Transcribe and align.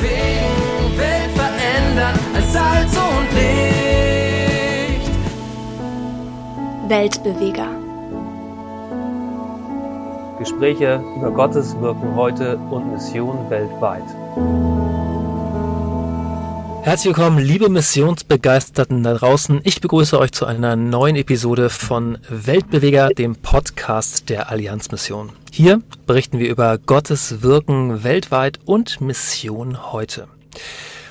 bewegen, 0.00 0.98
Welt 0.98 1.30
verändern 1.34 2.18
als 2.34 2.52
Salz 2.52 2.96
und 2.96 3.32
Licht. 3.34 5.10
Weltbeweger. 6.88 7.68
Gespräche 10.38 11.02
über 11.16 11.30
Gottes 11.30 11.78
Wirken 11.80 12.14
heute 12.16 12.56
und 12.56 12.92
Mission 12.92 13.50
weltweit. 13.50 14.04
Herzlich 16.82 17.14
willkommen, 17.14 17.38
liebe 17.38 17.68
Missionsbegeisterten 17.68 19.02
da 19.02 19.12
draußen. 19.12 19.60
Ich 19.64 19.82
begrüße 19.82 20.18
euch 20.18 20.32
zu 20.32 20.46
einer 20.46 20.76
neuen 20.76 21.14
Episode 21.16 21.68
von 21.68 22.16
Weltbeweger, 22.30 23.10
dem 23.10 23.36
Podcast 23.36 24.30
der 24.30 24.50
Allianzmission. 24.50 25.39
Hier 25.60 25.82
berichten 26.06 26.38
wir 26.38 26.48
über 26.48 26.78
Gottes 26.78 27.42
Wirken 27.42 28.02
weltweit 28.02 28.60
und 28.64 29.02
Mission 29.02 29.92
heute. 29.92 30.26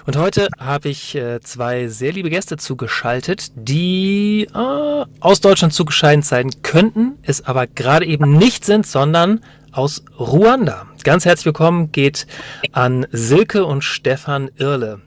Und 0.07 0.17
heute 0.17 0.48
habe 0.57 0.90
ich 0.90 1.13
äh, 1.13 1.40
zwei 1.41 1.88
sehr 1.88 2.13
liebe 2.13 2.31
Gäste 2.31 2.57
zugeschaltet, 2.57 3.52
die 3.54 4.48
äh, 4.52 5.05
aus 5.20 5.41
Deutschland 5.41 5.71
zugeschaltet 5.71 6.26
sein 6.26 6.49
könnten, 6.63 7.20
es 7.21 7.45
aber 7.45 7.67
gerade 7.67 8.07
eben 8.07 8.40
nicht 8.40 8.66
sind, 8.66 8.88
sondern 8.88 9.41
aus 9.71 10.04
Ruanda. 10.17 10.88
Ganz 11.04 11.26
herzlich 11.26 11.45
willkommen 11.45 11.91
geht 11.91 12.26
an 12.71 13.05
Silke 13.12 13.66
und 13.66 13.84
Stefan 13.84 14.49
Irle. 14.57 14.99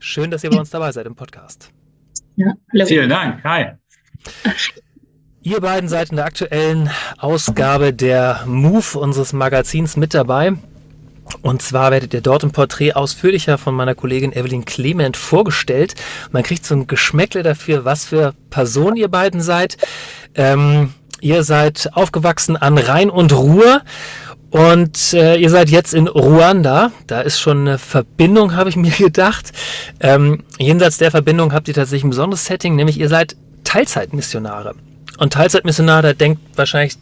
Schön, 0.00 0.32
dass 0.32 0.42
ihr 0.42 0.50
bei 0.50 0.58
uns 0.58 0.70
dabei 0.70 0.90
seid 0.90 1.06
im 1.06 1.14
Podcast. 1.14 1.70
Ja, 2.34 2.54
hallo. 2.72 2.86
Vielen 2.86 3.08
Dank. 3.08 3.44
Hi. 3.44 3.66
Ihr 5.42 5.62
beiden 5.62 5.88
seid 5.88 6.10
in 6.10 6.16
der 6.16 6.26
aktuellen 6.26 6.90
Ausgabe 7.16 7.94
der 7.94 8.42
Move 8.44 8.98
unseres 8.98 9.32
Magazins 9.32 9.96
mit 9.96 10.12
dabei. 10.12 10.52
Und 11.40 11.62
zwar 11.62 11.90
werdet 11.90 12.12
ihr 12.12 12.20
dort 12.20 12.42
im 12.42 12.50
Porträt 12.50 12.92
ausführlicher 12.92 13.56
von 13.56 13.74
meiner 13.74 13.94
Kollegin 13.94 14.34
Evelyn 14.34 14.66
Clement 14.66 15.16
vorgestellt. 15.16 15.94
Man 16.30 16.42
kriegt 16.42 16.66
so 16.66 16.74
ein 16.74 16.86
Geschmäckle 16.86 17.42
dafür, 17.42 17.86
was 17.86 18.04
für 18.04 18.34
Personen 18.50 18.96
ihr 18.96 19.08
beiden 19.08 19.40
seid. 19.40 19.78
Ähm, 20.34 20.92
ihr 21.22 21.42
seid 21.42 21.88
aufgewachsen 21.94 22.58
an 22.58 22.76
Rhein 22.76 23.08
und 23.08 23.32
Ruhr 23.32 23.80
und 24.50 25.14
äh, 25.14 25.36
ihr 25.36 25.48
seid 25.48 25.70
jetzt 25.70 25.94
in 25.94 26.06
Ruanda. 26.06 26.92
Da 27.06 27.22
ist 27.22 27.40
schon 27.40 27.60
eine 27.60 27.78
Verbindung, 27.78 28.56
habe 28.56 28.68
ich 28.68 28.76
mir 28.76 28.92
gedacht. 28.98 29.52
Ähm, 30.00 30.44
jenseits 30.58 30.98
der 30.98 31.10
Verbindung 31.10 31.54
habt 31.54 31.66
ihr 31.68 31.74
tatsächlich 31.74 32.04
ein 32.04 32.10
besonderes 32.10 32.44
Setting, 32.44 32.76
nämlich 32.76 33.00
ihr 33.00 33.08
seid 33.08 33.36
Teilzeitmissionare. 33.64 34.74
Und 35.20 35.34
Teilzeitmissionar, 35.34 36.00
da 36.00 36.14
denkt 36.14 36.40
wahrscheinlich 36.56 36.94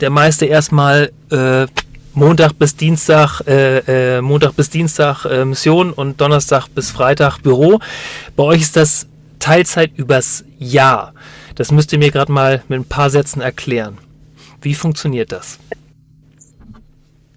der 0.00 0.08
meiste 0.08 0.46
erstmal 0.46 1.12
äh, 1.30 1.66
Montag 2.14 2.54
bis 2.54 2.74
Dienstag, 2.74 3.42
äh, 3.46 4.16
äh, 4.16 4.22
Montag 4.22 4.56
bis 4.56 4.70
Dienstag 4.70 5.26
äh, 5.26 5.44
Mission 5.44 5.92
und 5.92 6.18
Donnerstag 6.18 6.68
bis 6.68 6.90
Freitag 6.90 7.42
Büro. 7.42 7.78
Bei 8.34 8.44
euch 8.44 8.62
ist 8.62 8.76
das 8.76 9.06
Teilzeit 9.40 9.92
übers 9.94 10.42
Jahr. 10.58 11.12
Das 11.56 11.70
müsst 11.70 11.92
ihr 11.92 11.98
mir 11.98 12.10
gerade 12.10 12.32
mal 12.32 12.62
mit 12.68 12.80
ein 12.80 12.84
paar 12.86 13.10
Sätzen 13.10 13.42
erklären. 13.42 13.98
Wie 14.62 14.74
funktioniert 14.74 15.30
das? 15.30 15.58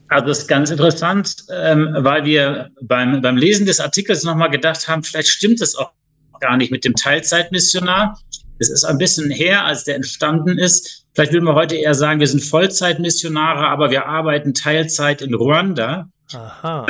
Also 0.07 0.27
das 0.27 0.39
ist 0.39 0.47
ganz 0.47 0.69
interessant, 0.69 1.35
ähm, 1.53 1.89
weil 1.97 2.23
wir 2.23 2.69
beim, 2.81 3.21
beim 3.21 3.35
Lesen 3.35 3.65
des 3.65 3.81
Artikels 3.81 4.23
nochmal 4.23 4.49
gedacht 4.49 4.87
haben, 4.87 5.03
vielleicht 5.03 5.27
stimmt 5.27 5.59
es 5.59 5.75
auch 5.75 5.91
gar 6.39 6.55
nicht 6.55 6.71
mit 6.71 6.85
dem 6.85 6.95
Teilzeitmissionar. 6.95 8.17
Es 8.59 8.69
ist 8.69 8.83
ein 8.83 8.97
bisschen 8.97 9.31
her, 9.31 9.65
als 9.65 9.85
der 9.85 9.95
entstanden 9.95 10.57
ist. 10.57 11.05
Vielleicht 11.13 11.33
würden 11.33 11.45
wir 11.45 11.55
heute 11.55 11.75
eher 11.75 11.93
sagen, 11.93 12.19
wir 12.19 12.27
sind 12.27 12.43
Vollzeitmissionare, 12.43 13.67
aber 13.67 13.89
wir 13.89 14.05
arbeiten 14.05 14.53
Teilzeit 14.53 15.21
in 15.21 15.33
Ruanda. 15.33 16.09
Aha. 16.33 16.85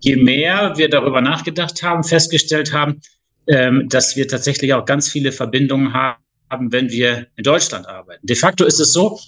Je 0.00 0.16
mehr 0.16 0.74
wir 0.76 0.88
darüber 0.88 1.20
nachgedacht 1.20 1.82
haben, 1.82 2.04
festgestellt 2.04 2.72
haben, 2.72 3.00
ähm, 3.48 3.88
dass 3.88 4.14
wir 4.14 4.28
tatsächlich 4.28 4.72
auch 4.74 4.84
ganz 4.84 5.08
viele 5.08 5.32
Verbindungen 5.32 5.92
haben, 5.94 6.70
wenn 6.70 6.90
wir 6.90 7.26
in 7.36 7.44
Deutschland 7.44 7.86
arbeiten. 7.88 8.24
De 8.26 8.36
facto 8.36 8.64
ist 8.64 8.78
es 8.78 8.92
so, 8.92 9.18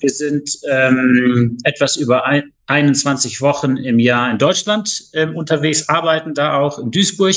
wir 0.00 0.10
sind 0.10 0.50
ähm, 0.70 1.56
etwas 1.64 1.96
über 1.96 2.26
ein, 2.26 2.52
21 2.66 3.40
Wochen 3.40 3.76
im 3.76 3.98
Jahr 3.98 4.30
in 4.30 4.38
Deutschland 4.38 5.04
ähm, 5.12 5.36
unterwegs, 5.36 5.88
arbeiten 5.88 6.34
da 6.34 6.58
auch 6.58 6.78
in 6.78 6.90
Duisburg 6.90 7.36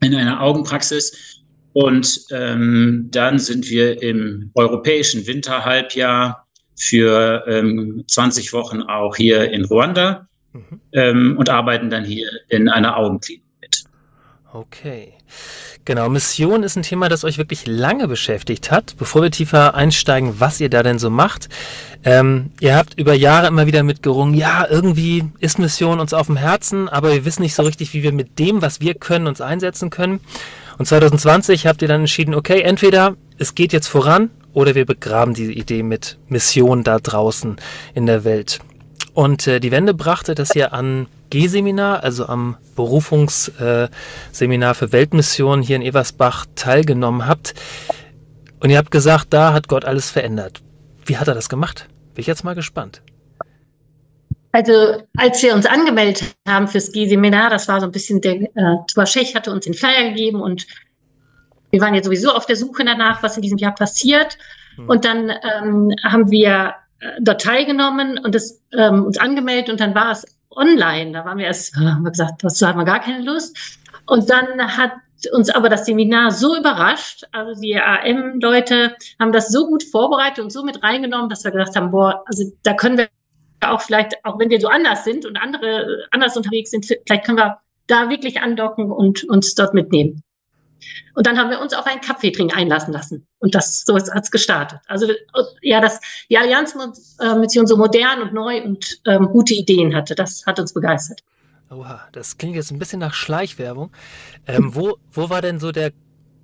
in 0.00 0.14
einer 0.14 0.40
Augenpraxis. 0.40 1.42
Und 1.72 2.26
ähm, 2.32 3.08
dann 3.10 3.38
sind 3.38 3.70
wir 3.70 4.02
im 4.02 4.50
europäischen 4.54 5.26
Winterhalbjahr 5.26 6.46
für 6.76 7.44
ähm, 7.46 8.02
20 8.08 8.52
Wochen 8.52 8.82
auch 8.82 9.14
hier 9.14 9.50
in 9.52 9.64
Ruanda 9.64 10.26
mhm. 10.52 10.80
ähm, 10.92 11.36
und 11.38 11.48
arbeiten 11.48 11.90
dann 11.90 12.04
hier 12.04 12.28
in 12.48 12.68
einer 12.68 12.96
Augenklinik. 12.96 13.44
Okay. 14.52 15.12
Genau, 15.84 16.08
Mission 16.08 16.64
ist 16.64 16.74
ein 16.74 16.82
Thema, 16.82 17.08
das 17.08 17.22
euch 17.22 17.38
wirklich 17.38 17.66
lange 17.66 18.08
beschäftigt 18.08 18.72
hat. 18.72 18.96
Bevor 18.98 19.22
wir 19.22 19.30
tiefer 19.30 19.76
einsteigen, 19.76 20.40
was 20.40 20.60
ihr 20.60 20.68
da 20.68 20.82
denn 20.82 20.98
so 20.98 21.08
macht, 21.08 21.48
ähm, 22.02 22.50
ihr 22.58 22.74
habt 22.74 22.98
über 22.98 23.14
Jahre 23.14 23.46
immer 23.46 23.66
wieder 23.66 23.84
mitgerungen, 23.84 24.34
ja, 24.34 24.66
irgendwie 24.68 25.24
ist 25.38 25.60
Mission 25.60 26.00
uns 26.00 26.12
auf 26.12 26.26
dem 26.26 26.36
Herzen, 26.36 26.88
aber 26.88 27.12
wir 27.12 27.24
wissen 27.24 27.42
nicht 27.42 27.54
so 27.54 27.62
richtig, 27.62 27.94
wie 27.94 28.02
wir 28.02 28.12
mit 28.12 28.40
dem, 28.40 28.60
was 28.60 28.80
wir 28.80 28.94
können, 28.94 29.28
uns 29.28 29.40
einsetzen 29.40 29.88
können. 29.88 30.18
Und 30.78 30.86
2020 30.86 31.68
habt 31.68 31.80
ihr 31.82 31.88
dann 31.88 32.00
entschieden, 32.00 32.34
okay, 32.34 32.62
entweder 32.62 33.16
es 33.38 33.54
geht 33.54 33.72
jetzt 33.72 33.86
voran 33.86 34.30
oder 34.52 34.74
wir 34.74 34.84
begraben 34.84 35.32
diese 35.32 35.52
Idee 35.52 35.84
mit 35.84 36.18
Mission 36.28 36.82
da 36.82 36.98
draußen 36.98 37.56
in 37.94 38.06
der 38.06 38.24
Welt. 38.24 38.58
Und 39.14 39.46
äh, 39.46 39.60
die 39.60 39.70
Wende 39.70 39.94
brachte, 39.94 40.34
dass 40.34 40.56
ihr 40.56 40.72
an 40.72 41.06
G-Seminar, 41.30 42.02
also 42.02 42.26
am 42.26 42.56
Berufungsseminar 42.76 44.74
für 44.74 44.92
Weltmission 44.92 45.62
hier 45.62 45.76
in 45.76 45.82
Eversbach 45.82 46.46
teilgenommen 46.54 47.26
habt. 47.26 47.54
Und 48.60 48.70
ihr 48.70 48.78
habt 48.78 48.90
gesagt, 48.90 49.28
da 49.30 49.52
hat 49.52 49.68
Gott 49.68 49.84
alles 49.84 50.10
verändert. 50.10 50.60
Wie 51.06 51.16
hat 51.16 51.28
er 51.28 51.34
das 51.34 51.48
gemacht? 51.48 51.86
Bin 52.14 52.20
ich 52.20 52.26
jetzt 52.26 52.44
mal 52.44 52.54
gespannt. 52.54 53.02
Also 54.52 55.02
als 55.16 55.42
wir 55.42 55.54
uns 55.54 55.64
angemeldet 55.64 56.34
haben 56.46 56.66
fürs 56.66 56.90
G-Seminar, 56.92 57.50
das 57.50 57.68
war 57.68 57.80
so 57.80 57.86
ein 57.86 57.92
bisschen, 57.92 58.20
der 58.20 58.42
äh, 58.42 58.48
Thomas 58.92 59.12
Schech 59.12 59.34
hatte 59.34 59.52
uns 59.52 59.64
den 59.64 59.74
Flyer 59.74 60.10
gegeben 60.10 60.40
und 60.40 60.66
wir 61.70 61.80
waren 61.80 61.94
ja 61.94 62.02
sowieso 62.02 62.32
auf 62.32 62.46
der 62.46 62.56
Suche 62.56 62.84
danach, 62.84 63.22
was 63.22 63.36
in 63.36 63.42
diesem 63.42 63.58
Jahr 63.58 63.74
passiert. 63.74 64.36
Hm. 64.74 64.88
Und 64.88 65.04
dann 65.04 65.30
ähm, 65.30 65.94
haben 66.02 66.30
wir 66.32 66.74
äh, 66.98 67.12
dort 67.20 67.42
teilgenommen 67.42 68.18
und 68.18 68.34
das, 68.34 68.60
ähm, 68.76 69.04
uns 69.04 69.18
angemeldet 69.18 69.70
und 69.70 69.80
dann 69.80 69.94
war 69.94 70.10
es 70.10 70.26
online. 70.50 71.12
Da 71.12 71.24
waren 71.24 71.38
wir 71.38 71.46
erst, 71.46 71.74
haben 71.76 72.02
wir 72.02 72.10
gesagt, 72.10 72.42
dazu 72.42 72.66
haben 72.66 72.78
wir 72.78 72.84
gar 72.84 73.00
keine 73.00 73.24
Lust. 73.24 73.56
Und 74.06 74.28
dann 74.30 74.76
hat 74.76 74.92
uns 75.32 75.50
aber 75.50 75.68
das 75.68 75.86
Seminar 75.86 76.30
so 76.30 76.56
überrascht. 76.56 77.24
Also 77.32 77.60
die 77.60 77.76
AM-Leute 77.76 78.94
haben 79.18 79.32
das 79.32 79.48
so 79.48 79.66
gut 79.66 79.82
vorbereitet 79.84 80.42
und 80.42 80.50
so 80.50 80.64
mit 80.64 80.82
reingenommen, 80.82 81.28
dass 81.28 81.44
wir 81.44 81.50
gesagt 81.50 81.76
haben, 81.76 81.90
boah, 81.90 82.22
also 82.26 82.44
da 82.62 82.74
können 82.74 82.98
wir 82.98 83.08
auch 83.62 83.80
vielleicht, 83.80 84.24
auch 84.24 84.38
wenn 84.38 84.50
wir 84.50 84.60
so 84.60 84.68
anders 84.68 85.04
sind 85.04 85.26
und 85.26 85.36
andere 85.36 86.06
anders 86.10 86.36
unterwegs 86.36 86.70
sind, 86.70 86.86
vielleicht 86.86 87.24
können 87.24 87.38
wir 87.38 87.58
da 87.86 88.08
wirklich 88.08 88.40
andocken 88.40 88.90
und 88.90 89.24
uns 89.24 89.54
dort 89.54 89.74
mitnehmen. 89.74 90.22
Und 91.14 91.26
dann 91.26 91.38
haben 91.38 91.50
wir 91.50 91.60
uns 91.60 91.72
auf 91.74 91.86
einen 91.86 92.00
Kaffee 92.00 92.30
trinken 92.30 92.54
einlassen 92.54 92.92
lassen. 92.92 93.26
Und 93.38 93.54
das, 93.54 93.82
so 93.86 93.94
hat 93.94 94.22
es 94.22 94.30
gestartet. 94.30 94.80
Also, 94.86 95.06
ja, 95.62 95.80
dass 95.80 96.00
die 96.28 96.38
Allianzmission 96.38 97.66
so 97.66 97.76
modern 97.76 98.22
und 98.22 98.32
neu 98.32 98.62
und 98.62 99.00
ähm, 99.06 99.28
gute 99.28 99.54
Ideen 99.54 99.94
hatte, 99.94 100.14
das 100.14 100.44
hat 100.46 100.58
uns 100.58 100.72
begeistert. 100.72 101.22
Oha, 101.70 102.00
das 102.12 102.36
klingt 102.36 102.56
jetzt 102.56 102.72
ein 102.72 102.78
bisschen 102.78 102.98
nach 102.98 103.14
Schleichwerbung. 103.14 103.92
Ähm, 104.46 104.74
wo, 104.74 104.96
wo 105.12 105.30
war 105.30 105.40
denn 105.40 105.60
so 105.60 105.70
der 105.70 105.92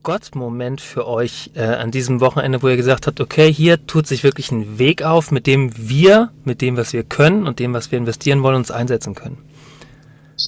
Gott-Moment 0.05 0.81
für 0.81 1.05
euch 1.09 1.51
äh, 1.55 1.65
an 1.65 1.91
diesem 1.91 2.21
Wochenende, 2.21 2.63
wo 2.63 2.69
ihr 2.69 2.77
gesagt 2.77 3.09
habt, 3.09 3.21
okay, 3.21 3.53
hier 3.53 3.89
tut 3.89 4.07
sich 4.07 4.23
wirklich 4.23 4.53
ein 4.53 4.79
Weg 4.79 5.03
auf, 5.03 5.33
mit 5.33 5.49
dem 5.49 5.73
wir, 5.77 6.31
mit 6.45 6.63
dem, 6.63 6.77
was 6.77 6.93
wir 6.93 7.03
können 7.03 7.49
und 7.49 7.59
dem, 7.59 7.75
was 7.75 7.91
wir 7.91 7.99
investieren 7.99 8.45
wollen, 8.45 8.55
uns 8.55 8.71
einsetzen 8.71 9.17
können? 9.17 9.39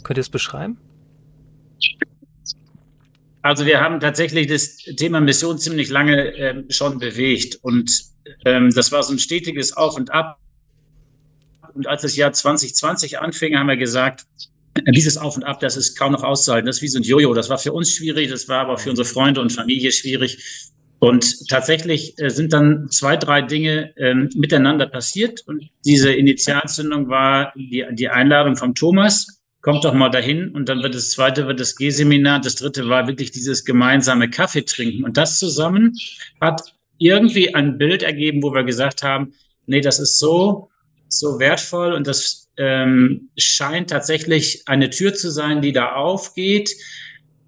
Könnt 0.04 0.16
ihr 0.16 0.20
es 0.20 0.28
beschreiben? 0.28 0.78
Also 3.42 3.66
wir 3.66 3.80
haben 3.80 4.00
tatsächlich 4.00 4.48
das 4.48 4.76
Thema 4.76 5.20
Mission 5.20 5.58
ziemlich 5.58 5.90
lange 5.90 6.34
ähm, 6.34 6.64
schon 6.70 6.98
bewegt 6.98 7.58
und 7.62 7.90
ähm, 8.44 8.72
das 8.74 8.92
war 8.92 9.02
so 9.02 9.12
ein 9.12 9.18
stetiges 9.18 9.76
Auf 9.76 9.96
und 9.96 10.12
Ab. 10.12 10.38
Und 11.74 11.86
als 11.86 12.02
das 12.02 12.16
Jahr 12.16 12.32
2020 12.32 13.20
anfing, 13.20 13.56
haben 13.56 13.68
wir 13.68 13.76
gesagt, 13.76 14.26
äh, 14.74 14.92
dieses 14.92 15.16
Auf 15.16 15.36
und 15.36 15.44
Ab, 15.44 15.60
das 15.60 15.76
ist 15.76 15.96
kaum 15.96 16.12
noch 16.12 16.24
auszuhalten. 16.24 16.66
Das 16.66 16.76
ist 16.76 16.82
wie 16.82 16.88
so 16.88 16.98
ein 16.98 17.04
Jojo. 17.04 17.34
Das 17.34 17.48
war 17.48 17.58
für 17.58 17.72
uns 17.72 17.92
schwierig, 17.92 18.30
das 18.30 18.48
war 18.48 18.60
aber 18.60 18.78
für 18.78 18.90
unsere 18.90 19.06
Freunde 19.06 19.40
und 19.40 19.52
Familie 19.52 19.92
schwierig. 19.92 20.70
Und 21.00 21.48
tatsächlich 21.48 22.18
äh, 22.18 22.28
sind 22.28 22.52
dann 22.52 22.88
zwei, 22.90 23.16
drei 23.16 23.42
Dinge 23.42 23.92
ähm, 23.96 24.30
miteinander 24.34 24.86
passiert. 24.86 25.42
Und 25.46 25.70
diese 25.84 26.12
Initialzündung 26.12 27.08
war 27.08 27.52
die, 27.54 27.86
die 27.92 28.08
Einladung 28.08 28.56
von 28.56 28.74
Thomas, 28.74 29.37
kommt 29.60 29.84
doch 29.84 29.94
mal 29.94 30.08
dahin 30.08 30.50
und 30.50 30.68
dann 30.68 30.82
wird 30.82 30.94
das 30.94 31.10
zweite 31.10 31.46
wird 31.46 31.60
das 31.60 31.76
G-Seminar, 31.76 32.40
das 32.40 32.56
dritte 32.56 32.88
war 32.88 33.06
wirklich 33.06 33.30
dieses 33.30 33.64
gemeinsame 33.64 34.30
Kaffee 34.30 34.64
trinken 34.64 35.04
und 35.04 35.16
das 35.16 35.38
zusammen 35.38 35.94
hat 36.40 36.62
irgendwie 36.98 37.54
ein 37.54 37.78
Bild 37.78 38.02
ergeben, 38.02 38.42
wo 38.42 38.52
wir 38.52 38.64
gesagt 38.64 39.02
haben, 39.02 39.32
nee, 39.66 39.80
das 39.80 39.98
ist 39.98 40.18
so 40.18 40.68
so 41.08 41.38
wertvoll 41.38 41.92
und 41.92 42.06
das 42.06 42.48
ähm, 42.58 43.30
scheint 43.38 43.90
tatsächlich 43.90 44.62
eine 44.66 44.90
Tür 44.90 45.14
zu 45.14 45.30
sein, 45.30 45.62
die 45.62 45.72
da 45.72 45.92
aufgeht. 45.92 46.70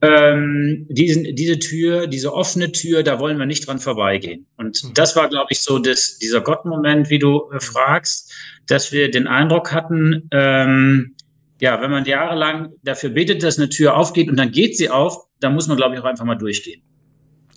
Ähm, 0.02 0.86
diesen, 0.88 1.36
diese 1.36 1.58
Tür, 1.58 2.06
diese 2.06 2.32
offene 2.32 2.72
Tür, 2.72 3.02
da 3.02 3.18
wollen 3.18 3.38
wir 3.38 3.44
nicht 3.44 3.66
dran 3.66 3.78
vorbeigehen. 3.78 4.46
Und 4.56 4.82
mhm. 4.82 4.94
das 4.94 5.14
war, 5.14 5.28
glaube 5.28 5.48
ich, 5.50 5.60
so 5.60 5.78
das, 5.78 6.16
dieser 6.18 6.40
Gottmoment, 6.40 7.10
wie 7.10 7.18
du 7.18 7.50
äh, 7.52 7.60
fragst, 7.60 8.32
dass 8.66 8.92
wir 8.92 9.10
den 9.10 9.26
Eindruck 9.26 9.72
hatten, 9.72 10.28
ähm, 10.30 11.16
ja, 11.60 11.80
wenn 11.80 11.90
man 11.90 12.04
jahrelang 12.04 12.70
dafür 12.82 13.10
betet, 13.10 13.42
dass 13.42 13.58
eine 13.58 13.68
Tür 13.68 13.96
aufgeht 13.96 14.28
und 14.28 14.36
dann 14.36 14.50
geht 14.50 14.76
sie 14.76 14.90
auf, 14.90 15.26
dann 15.40 15.54
muss 15.54 15.68
man, 15.68 15.76
glaube 15.76 15.94
ich, 15.94 16.00
auch 16.00 16.06
einfach 16.06 16.24
mal 16.24 16.36
durchgehen. 16.36 16.82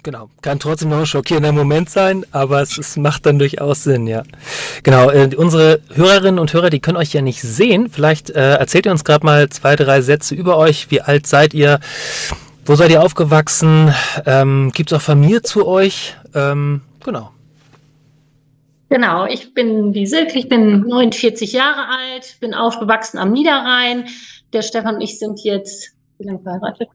Genau, 0.03 0.29
kann 0.41 0.59
trotzdem 0.59 0.89
noch 0.89 0.99
ein 0.99 1.05
schockierender 1.05 1.53
Moment 1.53 1.89
sein, 1.89 2.25
aber 2.31 2.61
es, 2.61 2.77
es 2.77 2.97
macht 2.97 3.25
dann 3.25 3.39
durchaus 3.39 3.83
Sinn, 3.83 4.05
ja. 4.05 4.23
Genau, 4.83 5.09
äh, 5.09 5.29
unsere 5.37 5.79
Hörerinnen 5.93 6.39
und 6.39 6.51
Hörer, 6.51 6.69
die 6.69 6.81
können 6.81 6.97
euch 6.97 7.13
ja 7.13 7.21
nicht 7.21 7.41
sehen. 7.41 7.89
Vielleicht 7.89 8.29
äh, 8.29 8.55
erzählt 8.55 8.85
ihr 8.85 8.91
uns 8.91 9.05
gerade 9.05 9.25
mal 9.25 9.47
zwei, 9.47 9.77
drei 9.77 10.01
Sätze 10.01 10.35
über 10.35 10.57
euch. 10.57 10.91
Wie 10.91 10.99
alt 10.99 11.25
seid 11.25 11.53
ihr? 11.53 11.79
Wo 12.65 12.75
seid 12.75 12.91
ihr 12.91 13.01
aufgewachsen? 13.01 13.93
Ähm, 14.25 14.71
Gibt 14.73 14.91
es 14.91 14.97
auch 14.97 15.01
Familie 15.01 15.41
zu 15.41 15.65
euch? 15.65 16.17
Ähm, 16.35 16.81
genau. 17.03 17.32
Genau, 18.89 19.25
ich 19.25 19.53
bin 19.53 19.93
die 19.93 20.05
Silke, 20.05 20.37
ich 20.37 20.49
bin 20.49 20.81
49 20.81 21.53
Jahre 21.53 21.87
alt, 21.87 22.37
bin 22.39 22.53
aufgewachsen 22.53 23.17
am 23.17 23.31
Niederrhein. 23.31 24.07
Der 24.51 24.61
Stefan 24.61 24.95
und 24.95 25.01
ich 25.01 25.17
sind 25.17 25.39
jetzt, 25.43 25.95
wie 26.19 26.25
lange 26.25 26.39
verheiratet? 26.39 26.89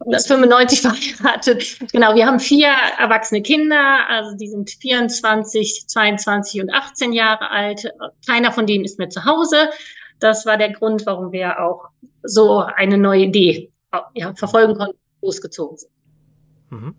95 0.00 0.80
verheiratet. 0.80 1.92
Genau, 1.92 2.14
wir 2.14 2.26
haben 2.26 2.40
vier 2.40 2.68
erwachsene 2.98 3.42
Kinder, 3.42 4.08
also 4.08 4.36
die 4.36 4.48
sind 4.48 4.70
24, 4.70 5.84
22 5.88 6.62
und 6.62 6.70
18 6.72 7.12
Jahre 7.12 7.50
alt. 7.50 7.92
Keiner 8.26 8.52
von 8.52 8.66
denen 8.66 8.84
ist 8.84 8.98
mehr 8.98 9.10
zu 9.10 9.24
Hause. 9.24 9.70
Das 10.20 10.46
war 10.46 10.56
der 10.56 10.72
Grund, 10.72 11.04
warum 11.06 11.32
wir 11.32 11.60
auch 11.60 11.88
so 12.22 12.60
eine 12.60 12.96
neue 12.96 13.24
Idee 13.24 13.70
ja, 14.14 14.34
verfolgen 14.34 14.76
konnten, 14.76 14.98
losgezogen 15.20 15.76
sind. 15.76 15.90
Mhm. 16.70 16.94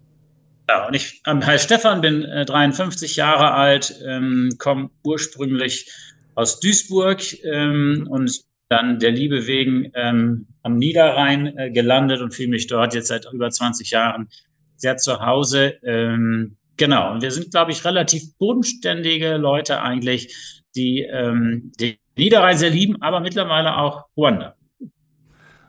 Ja, 0.67 0.87
und 0.87 0.95
ich 0.95 1.21
ähm, 1.27 1.45
heiße 1.45 1.65
Stefan, 1.65 2.01
bin 2.01 2.23
äh, 2.23 2.45
53 2.45 3.15
Jahre 3.15 3.51
alt, 3.51 3.95
ähm, 4.05 4.51
komme 4.57 4.89
ursprünglich 5.03 5.91
aus 6.33 6.59
Duisburg 6.59 7.21
ähm, 7.43 8.07
und 8.09 8.41
dann 8.69 8.99
der 8.99 9.11
Liebe 9.11 9.45
wegen 9.45 9.91
ähm, 9.93 10.47
am 10.63 10.77
Niederrhein 10.77 11.55
äh, 11.57 11.71
gelandet 11.71 12.21
und 12.21 12.33
fühle 12.33 12.49
mich 12.49 12.67
dort 12.67 12.95
jetzt 12.95 13.09
seit 13.09 13.31
über 13.31 13.49
20 13.49 13.91
Jahren 13.91 14.27
sehr 14.75 14.97
zu 14.97 15.19
Hause. 15.19 15.77
Ähm, 15.83 16.57
genau, 16.77 17.13
und 17.13 17.21
wir 17.21 17.31
sind, 17.31 17.51
glaube 17.51 17.71
ich, 17.71 17.85
relativ 17.85 18.35
bodenständige 18.37 19.37
Leute 19.37 19.81
eigentlich, 19.81 20.63
die 20.75 21.01
ähm, 21.01 21.71
die 21.79 21.99
Niederrhein 22.17 22.57
sehr 22.57 22.69
lieben, 22.71 23.01
aber 23.01 23.19
mittlerweile 23.19 23.77
auch 23.77 24.05
Ruanda. 24.17 24.55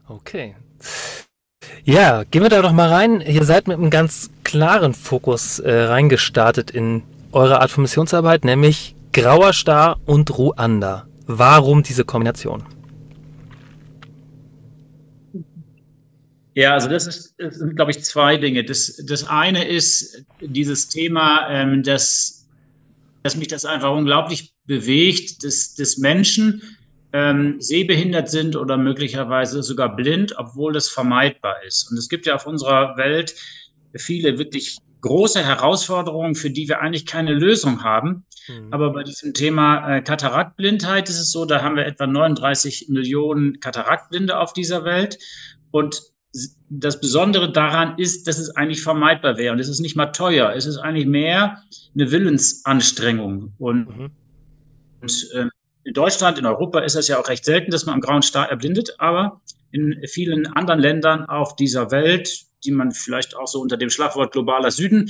Okay. 0.09 0.57
Ja, 1.85 2.25
gehen 2.25 2.43
wir 2.43 2.49
da 2.49 2.63
doch 2.63 2.73
mal 2.73 2.89
rein. 2.89 3.21
Ihr 3.21 3.45
seid 3.45 3.69
mit 3.69 3.79
einem 3.79 3.91
ganz 3.91 4.31
klaren 4.45 4.95
Fokus 4.95 5.59
äh, 5.59 5.73
reingestartet 5.73 6.71
in 6.71 7.03
eure 7.33 7.61
Art 7.61 7.71
von 7.71 7.83
Missionsarbeit, 7.83 8.45
nämlich 8.45 8.95
Grauer 9.13 9.53
Star 9.53 9.99
und 10.05 10.37
Ruanda. 10.37 11.07
Warum 11.27 11.83
diese 11.83 12.05
Kombination? 12.05 12.65
Ja, 16.57 16.73
also 16.73 16.89
das, 16.89 17.07
ist, 17.07 17.35
das 17.37 17.57
sind, 17.57 17.77
glaube 17.77 17.91
ich, 17.91 18.03
zwei 18.03 18.39
Dinge. 18.39 18.65
Das, 18.65 18.97
das 19.07 19.29
eine 19.29 19.69
ist 19.69 20.25
dieses 20.41 20.89
Thema, 20.89 21.49
ähm, 21.51 21.83
dass, 21.83 22.49
dass 23.23 23.37
mich 23.37 23.49
das 23.49 23.67
einfach 23.67 23.93
unglaublich 23.93 24.55
bewegt, 24.65 25.45
dass, 25.45 25.75
dass 25.75 25.99
Menschen 25.99 26.63
ähm, 27.17 27.57
sehbehindert 27.61 28.31
sind 28.31 28.57
oder 28.57 28.77
möglicherweise 28.77 29.63
sogar 29.63 29.97
blind, 29.97 30.35
obwohl 30.37 30.75
das 30.75 30.91
vermeidbar 30.91 31.57
ist. 31.67 31.91
Und 31.91 31.97
es 31.97 32.11
gibt 32.11 32.27
ja 32.27 32.35
auf 32.35 32.47
unserer 32.47 32.99
Welt 32.99 33.35
viele 33.95 34.39
wirklich 34.39 34.77
große 35.01 35.43
Herausforderungen, 35.43 36.35
für 36.35 36.51
die 36.51 36.69
wir 36.69 36.81
eigentlich 36.83 37.07
keine 37.07 37.33
Lösung 37.33 37.83
haben. 37.83 38.27
Mhm. 38.49 38.71
Aber 38.71 38.93
bei 38.93 39.03
diesem 39.03 39.33
Thema 39.33 39.97
äh, 39.97 40.03
Kataraktblindheit 40.03 41.09
ist 41.09 41.19
es 41.19 41.33
so, 41.33 41.47
da 41.47 41.63
haben 41.63 41.77
wir 41.77 41.87
etwa 41.87 42.07
39 42.07 42.89
Millionen 42.91 43.61
Kataraktblinde 43.61 44.39
auf 44.39 44.53
dieser 44.53 44.85
Welt. 44.85 45.19
Und 45.71 46.03
das 46.69 47.01
Besondere 47.01 47.51
daran 47.51 47.99
ist, 47.99 48.29
dass 48.29 48.39
es 48.39 48.55
eigentlich 48.57 48.83
vermeidbar 48.83 49.39
wäre 49.39 49.55
und 49.55 49.59
es 49.59 49.71
ist 49.71 49.81
nicht 49.81 49.97
mal 49.97 50.09
teuer. 50.09 50.53
Es 50.55 50.67
ist 50.67 50.77
eigentlich 50.77 51.07
mehr 51.07 51.63
eine 51.95 52.11
Willensanstrengung. 52.11 53.55
Und, 53.57 53.89
mhm. 53.89 54.11
und 55.01 55.31
äh, 55.33 55.47
in 55.87 55.95
Deutschland, 55.95 56.37
in 56.37 56.47
Europa 56.47 56.81
ist 56.81 56.97
es 56.97 57.07
ja 57.07 57.21
auch 57.21 57.29
recht 57.29 57.45
selten, 57.45 57.71
dass 57.71 57.87
man 57.87 57.95
am 57.95 58.01
grauen 58.01 58.23
Star 58.23 58.51
erblindet, 58.51 58.97
aber 58.99 59.41
in 59.71 60.03
vielen 60.09 60.49
anderen 60.49 60.81
Ländern 60.81 61.27
auf 61.27 61.55
dieser 61.55 61.93
Welt, 61.93 62.41
die 62.65 62.73
man 62.73 62.91
vielleicht 62.91 63.37
auch 63.37 63.47
so 63.47 63.61
unter 63.61 63.77
dem 63.77 63.89
Schlagwort 63.89 64.33
globaler 64.33 64.73
Süden 64.73 65.09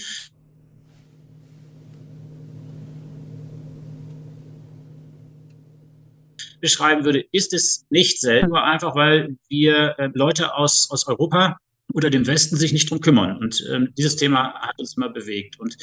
beschreiben 6.61 7.07
würde, 7.07 7.25
ist 7.33 7.55
es 7.55 7.87
nicht 7.89 8.21
selber, 8.21 8.65
einfach 8.65 8.95
weil 8.95 9.39
wir 9.49 9.95
äh, 9.99 10.11
Leute 10.13 10.55
aus, 10.55 10.89
aus 10.91 11.07
Europa 11.07 11.57
oder 11.95 12.11
dem 12.11 12.27
Westen 12.27 12.57
sich 12.57 12.75
nicht 12.75 12.91
drum 12.91 13.01
kümmern. 13.01 13.39
Und 13.39 13.67
ähm, 13.73 13.95
dieses 13.97 14.17
Thema 14.17 14.53
hat 14.53 14.79
uns 14.79 14.95
immer 14.99 15.09
bewegt. 15.09 15.59
Und 15.59 15.79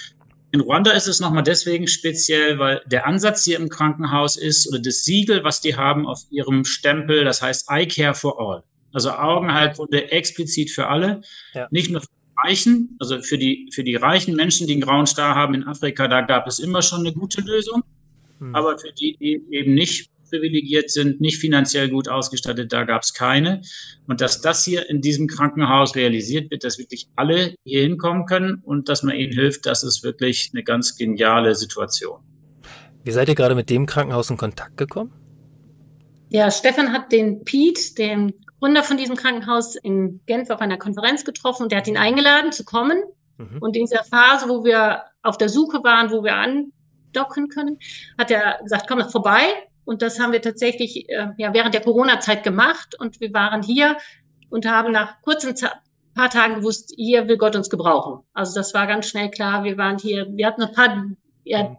in 0.53 0.61
Ruanda 0.61 0.91
ist 0.91 1.07
es 1.07 1.19
nochmal 1.19 1.41
deswegen 1.41 1.87
speziell, 1.87 2.59
weil 2.59 2.81
der 2.85 3.07
Ansatz 3.07 3.43
hier 3.43 3.57
im 3.57 3.69
Krankenhaus 3.69 4.37
ist 4.37 4.69
oder 4.69 4.79
das 4.79 5.03
Siegel, 5.03 5.43
was 5.43 5.61
die 5.61 5.75
haben 5.75 6.05
auf 6.05 6.21
ihrem 6.29 6.63
Stempel, 6.63 7.25
das 7.25 7.41
heißt 7.41 7.67
I 7.71 7.87
Care 7.87 8.13
for 8.13 8.39
All. 8.39 8.63
Also 8.93 9.09
Augenheilkunde 9.09 10.11
explizit 10.11 10.69
für 10.69 10.87
alle, 10.87 11.21
ja. 11.55 11.67
nicht 11.71 11.89
nur 11.89 12.01
für 12.01 12.07
die 12.07 12.47
Reichen, 12.47 12.95
also 12.99 13.19
für 13.23 13.39
die, 13.39 13.67
für 13.73 13.83
die 13.83 13.95
reichen 13.95 14.35
Menschen, 14.35 14.67
die 14.67 14.73
einen 14.73 14.83
grauen 14.83 15.07
Star 15.07 15.33
haben 15.33 15.55
in 15.55 15.63
Afrika, 15.63 16.07
da 16.07 16.21
gab 16.21 16.45
es 16.45 16.59
immer 16.59 16.83
schon 16.83 16.99
eine 16.99 17.13
gute 17.13 17.41
Lösung. 17.41 17.83
Hm. 18.37 18.53
Aber 18.53 18.77
für 18.77 18.91
die, 18.91 19.17
die 19.19 19.43
eben 19.49 19.73
nicht 19.73 20.11
privilegiert 20.33 20.89
sind, 20.89 21.21
nicht 21.21 21.37
finanziell 21.37 21.89
gut 21.89 22.09
ausgestattet, 22.09 22.73
da 22.73 22.83
gab 22.83 23.03
es 23.03 23.13
keine. 23.13 23.61
Und 24.07 24.19
dass 24.19 24.41
das 24.41 24.65
hier 24.65 24.89
in 24.89 25.01
diesem 25.01 25.27
Krankenhaus 25.27 25.95
realisiert 25.95 26.49
wird, 26.49 26.63
dass 26.63 26.79
wirklich 26.79 27.07
alle 27.15 27.53
hier 27.63 27.81
hinkommen 27.81 28.25
können 28.25 28.61
und 28.63 28.89
dass 28.89 29.03
man 29.03 29.15
ihnen 29.15 29.31
hilft, 29.31 29.67
das 29.67 29.83
ist 29.83 30.03
wirklich 30.03 30.49
eine 30.53 30.63
ganz 30.63 30.97
geniale 30.97 31.53
Situation. 31.53 32.19
Wie 33.03 33.11
seid 33.11 33.29
ihr 33.29 33.35
gerade 33.35 33.53
mit 33.53 33.69
dem 33.69 33.85
Krankenhaus 33.85 34.29
in 34.31 34.37
Kontakt 34.37 34.77
gekommen? 34.77 35.11
Ja, 36.29 36.49
Stefan 36.49 36.91
hat 36.91 37.11
den 37.11 37.43
Pete, 37.43 37.93
den 37.95 38.33
Gründer 38.59 38.81
von 38.81 38.97
diesem 38.97 39.15
Krankenhaus, 39.15 39.75
in 39.75 40.19
Genf 40.25 40.49
auf 40.49 40.61
einer 40.61 40.77
Konferenz 40.77 41.25
getroffen 41.25 41.63
und 41.63 41.71
der 41.71 41.79
hat 41.79 41.87
ihn 41.87 41.97
eingeladen 41.97 42.51
zu 42.51 42.63
kommen. 42.63 43.03
Mhm. 43.37 43.57
Und 43.59 43.75
in 43.75 43.83
dieser 43.83 44.03
Phase, 44.03 44.49
wo 44.49 44.63
wir 44.63 45.03
auf 45.21 45.37
der 45.37 45.49
Suche 45.49 45.83
waren, 45.83 46.09
wo 46.09 46.23
wir 46.23 46.33
andocken 46.33 47.49
können, 47.49 47.77
hat 48.17 48.31
er 48.31 48.59
gesagt, 48.63 48.87
komm 48.87 49.07
vorbei. 49.09 49.41
Und 49.85 50.01
das 50.01 50.19
haben 50.19 50.31
wir 50.31 50.41
tatsächlich 50.41 51.09
äh, 51.09 51.27
ja, 51.37 51.53
während 51.53 51.73
der 51.73 51.81
Corona-Zeit 51.81 52.43
gemacht. 52.43 52.95
Und 52.99 53.19
wir 53.19 53.33
waren 53.33 53.61
hier 53.61 53.97
und 54.49 54.65
haben 54.65 54.91
nach 54.91 55.21
kurzen 55.21 55.55
Z 55.55 55.71
paar 56.13 56.29
Tagen 56.29 56.55
gewusst, 56.55 56.93
hier 56.95 57.27
will 57.27 57.37
Gott 57.37 57.55
uns 57.55 57.69
gebrauchen. 57.69 58.23
Also 58.33 58.55
das 58.55 58.73
war 58.73 58.87
ganz 58.87 59.07
schnell 59.07 59.31
klar. 59.31 59.63
Wir 59.63 59.77
waren 59.77 59.97
hier, 59.97 60.27
wir 60.29 60.45
hatten 60.45 60.63
ein 60.63 60.71
paar 60.71 61.05
ja, 61.43 61.75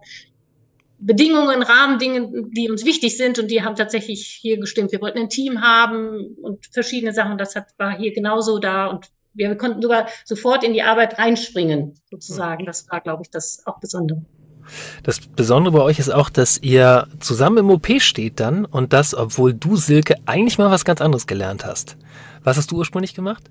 Bedingungen, 0.99 1.63
Rahmendinge, 1.63 2.49
die 2.51 2.69
uns 2.69 2.85
wichtig 2.85 3.17
sind 3.17 3.39
und 3.39 3.49
die 3.49 3.63
haben 3.63 3.75
tatsächlich 3.75 4.25
hier 4.25 4.59
gestimmt. 4.59 4.91
Wir 4.91 5.01
wollten 5.01 5.19
ein 5.19 5.29
Team 5.29 5.61
haben 5.61 6.35
und 6.41 6.65
verschiedene 6.67 7.13
Sachen. 7.13 7.37
Das 7.37 7.55
hat, 7.55 7.67
war 7.77 7.97
hier 7.97 8.13
genauso 8.13 8.59
da 8.59 8.87
und 8.87 9.07
wir 9.33 9.55
konnten 9.55 9.81
sogar 9.81 10.07
sofort 10.23 10.63
in 10.63 10.73
die 10.73 10.81
Arbeit 10.81 11.19
reinspringen, 11.19 11.99
sozusagen. 12.09 12.65
Das 12.65 12.89
war, 12.89 13.01
glaube 13.01 13.23
ich, 13.23 13.29
das 13.29 13.65
auch 13.65 13.79
Besondere. 13.79 14.21
Das 15.03 15.19
Besondere 15.19 15.73
bei 15.73 15.81
euch 15.81 15.99
ist 15.99 16.09
auch, 16.09 16.29
dass 16.29 16.61
ihr 16.61 17.07
zusammen 17.19 17.57
im 17.57 17.69
OP 17.69 17.87
steht 17.99 18.39
dann 18.39 18.65
und 18.65 18.93
das, 18.93 19.15
obwohl 19.15 19.53
du, 19.53 19.75
Silke, 19.75 20.15
eigentlich 20.25 20.57
mal 20.57 20.71
was 20.71 20.85
ganz 20.85 21.01
anderes 21.01 21.27
gelernt 21.27 21.65
hast. 21.65 21.97
Was 22.43 22.57
hast 22.57 22.71
du 22.71 22.77
ursprünglich 22.77 23.13
gemacht? 23.13 23.43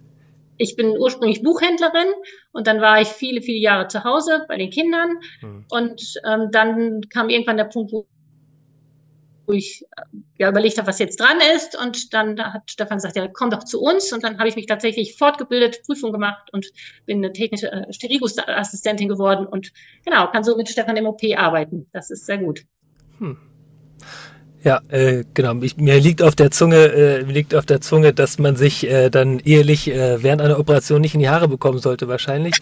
Ich 0.57 0.77
bin 0.77 0.97
ursprünglich 0.99 1.43
Buchhändlerin 1.43 2.13
und 2.53 2.67
dann 2.67 2.81
war 2.81 3.01
ich 3.01 3.09
viele, 3.09 3.43
viele 3.43 3.59
Jahre 3.59 3.89
zu 3.89 4.05
Hause 4.05 4.45
bei 4.47 4.57
den 4.57 4.71
Kindern. 4.71 5.19
Hm. 5.41 5.65
Und 5.69 6.15
ähm, 6.25 6.49
dann 6.53 7.01
kam 7.09 7.29
irgendwann 7.29 7.57
der 7.57 7.65
Punkt, 7.65 7.93
wo 7.93 8.07
wo 8.07 8.07
ich 9.53 9.85
äh, 9.97 10.03
ja, 10.39 10.49
überlegt 10.49 10.79
habe, 10.79 10.89
was 10.89 10.99
jetzt 10.99 11.21
dran 11.21 11.39
ist. 11.57 11.79
Und 11.81 12.13
dann 12.15 12.41
hat 12.41 12.63
Stefan 12.71 12.99
gesagt, 12.99 13.17
ja, 13.17 13.29
komm 13.29 13.51
doch 13.51 13.65
zu 13.65 13.81
uns. 13.81 14.13
Und 14.13 14.25
dann 14.25 14.39
habe 14.39 14.49
ich 14.49 14.57
mich 14.57 14.67
tatsächlich 14.67 15.17
fortgebildet, 15.17 15.83
Prüfung 15.85 16.13
gemacht 16.13 16.53
und 16.53 16.67
bin 17.07 17.19
eine 17.19 17.33
technische 17.33 17.71
äh, 17.71 17.93
Sterigusassistentin 17.93 19.09
geworden 19.09 19.47
und 19.47 19.73
genau, 20.05 20.31
kann 20.31 20.45
so 20.45 20.57
mit 20.57 20.69
Stefan 20.69 20.97
im 20.97 21.07
OP 21.07 21.23
arbeiten. 21.37 21.87
Das 21.93 22.11
ist 22.11 22.27
sehr 22.27 22.39
gut. 22.39 22.65
Hm. 23.19 23.37
Ja, 24.65 24.81
äh, 24.89 25.25
genau. 25.35 25.61
Ich, 25.61 25.77
mir 25.77 26.01
liegt 26.01 26.23
auf 26.23 26.35
der 26.35 26.51
Zunge, 26.51 26.77
äh, 26.77 27.21
liegt 27.21 27.55
auf 27.55 27.67
der 27.67 27.83
Zunge, 27.83 28.15
dass 28.15 28.39
man 28.39 28.57
sich 28.57 28.89
äh, 28.89 29.11
dann 29.11 29.39
ehelich 29.41 29.91
äh, 29.91 30.23
während 30.23 30.41
einer 30.41 30.59
Operation 30.59 31.03
nicht 31.03 31.13
in 31.13 31.21
die 31.21 31.29
Haare 31.29 31.49
bekommen 31.49 31.79
sollte, 31.79 32.09
wahrscheinlich. 32.09 32.55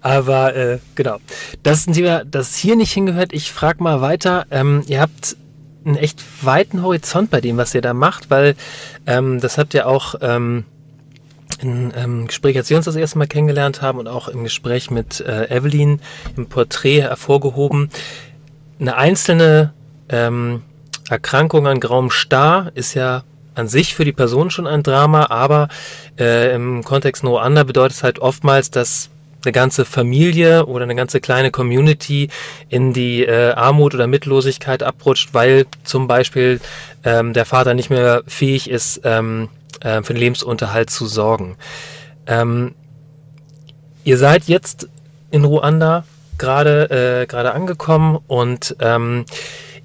Aber 0.00 0.54
äh, 0.54 0.78
genau, 0.94 1.16
das 1.64 1.78
ist 1.80 1.88
ein 1.88 1.94
Thema, 1.94 2.24
das 2.24 2.54
hier 2.54 2.76
nicht 2.76 2.92
hingehört. 2.92 3.32
Ich 3.32 3.50
frage 3.50 3.82
mal 3.82 4.00
weiter. 4.00 4.46
Ähm, 4.52 4.84
ihr 4.86 5.00
habt 5.00 5.36
einen 5.84 5.96
echt 5.96 6.22
weiten 6.44 6.82
Horizont 6.82 7.30
bei 7.30 7.40
dem, 7.40 7.56
was 7.56 7.74
ihr 7.74 7.80
da 7.80 7.94
macht, 7.94 8.30
weil 8.30 8.56
ähm, 9.06 9.40
das 9.40 9.58
habt 9.58 9.74
ihr 9.74 9.86
auch 9.86 10.16
ähm, 10.20 10.64
im 11.60 11.92
ähm, 11.96 12.26
Gespräch, 12.26 12.56
als 12.56 12.70
wir 12.70 12.76
uns 12.76 12.86
das 12.86 12.96
erste 12.96 13.18
Mal 13.18 13.26
kennengelernt 13.26 13.82
haben 13.82 13.98
und 13.98 14.06
auch 14.06 14.28
im 14.28 14.44
Gespräch 14.44 14.90
mit 14.90 15.20
äh, 15.20 15.54
Evelyn 15.54 16.00
im 16.36 16.46
Porträt 16.46 17.02
hervorgehoben. 17.02 17.90
Eine 18.80 18.96
einzelne 18.96 19.72
ähm, 20.08 20.62
Erkrankung 21.08 21.66
an 21.66 21.80
grauem 21.80 22.10
Star 22.10 22.70
ist 22.74 22.94
ja 22.94 23.24
an 23.54 23.66
sich 23.66 23.94
für 23.94 24.04
die 24.04 24.12
Person 24.12 24.50
schon 24.50 24.68
ein 24.68 24.84
Drama, 24.84 25.26
aber 25.30 25.68
äh, 26.18 26.54
im 26.54 26.84
Kontext 26.84 27.24
Ruanda 27.24 27.64
bedeutet 27.64 27.96
es 27.96 28.02
halt 28.04 28.20
oftmals, 28.20 28.70
dass 28.70 29.10
eine 29.44 29.52
ganze 29.52 29.84
Familie 29.84 30.66
oder 30.66 30.84
eine 30.84 30.94
ganze 30.94 31.20
kleine 31.20 31.50
Community 31.50 32.28
in 32.68 32.92
die 32.92 33.24
äh, 33.24 33.52
Armut 33.52 33.94
oder 33.94 34.06
Mittellosigkeit 34.06 34.82
abrutscht, 34.82 35.30
weil 35.32 35.66
zum 35.84 36.08
Beispiel 36.08 36.60
ähm, 37.04 37.32
der 37.32 37.44
Vater 37.44 37.74
nicht 37.74 37.90
mehr 37.90 38.22
fähig 38.26 38.68
ist, 38.68 39.00
ähm, 39.04 39.48
äh, 39.80 40.02
für 40.02 40.14
den 40.14 40.20
Lebensunterhalt 40.20 40.90
zu 40.90 41.06
sorgen. 41.06 41.56
Ähm, 42.26 42.74
ihr 44.04 44.18
seid 44.18 44.44
jetzt 44.44 44.88
in 45.30 45.44
Ruanda 45.44 46.04
gerade 46.36 47.22
äh, 47.22 47.26
gerade 47.26 47.52
angekommen 47.52 48.18
und 48.26 48.76
ähm, 48.80 49.24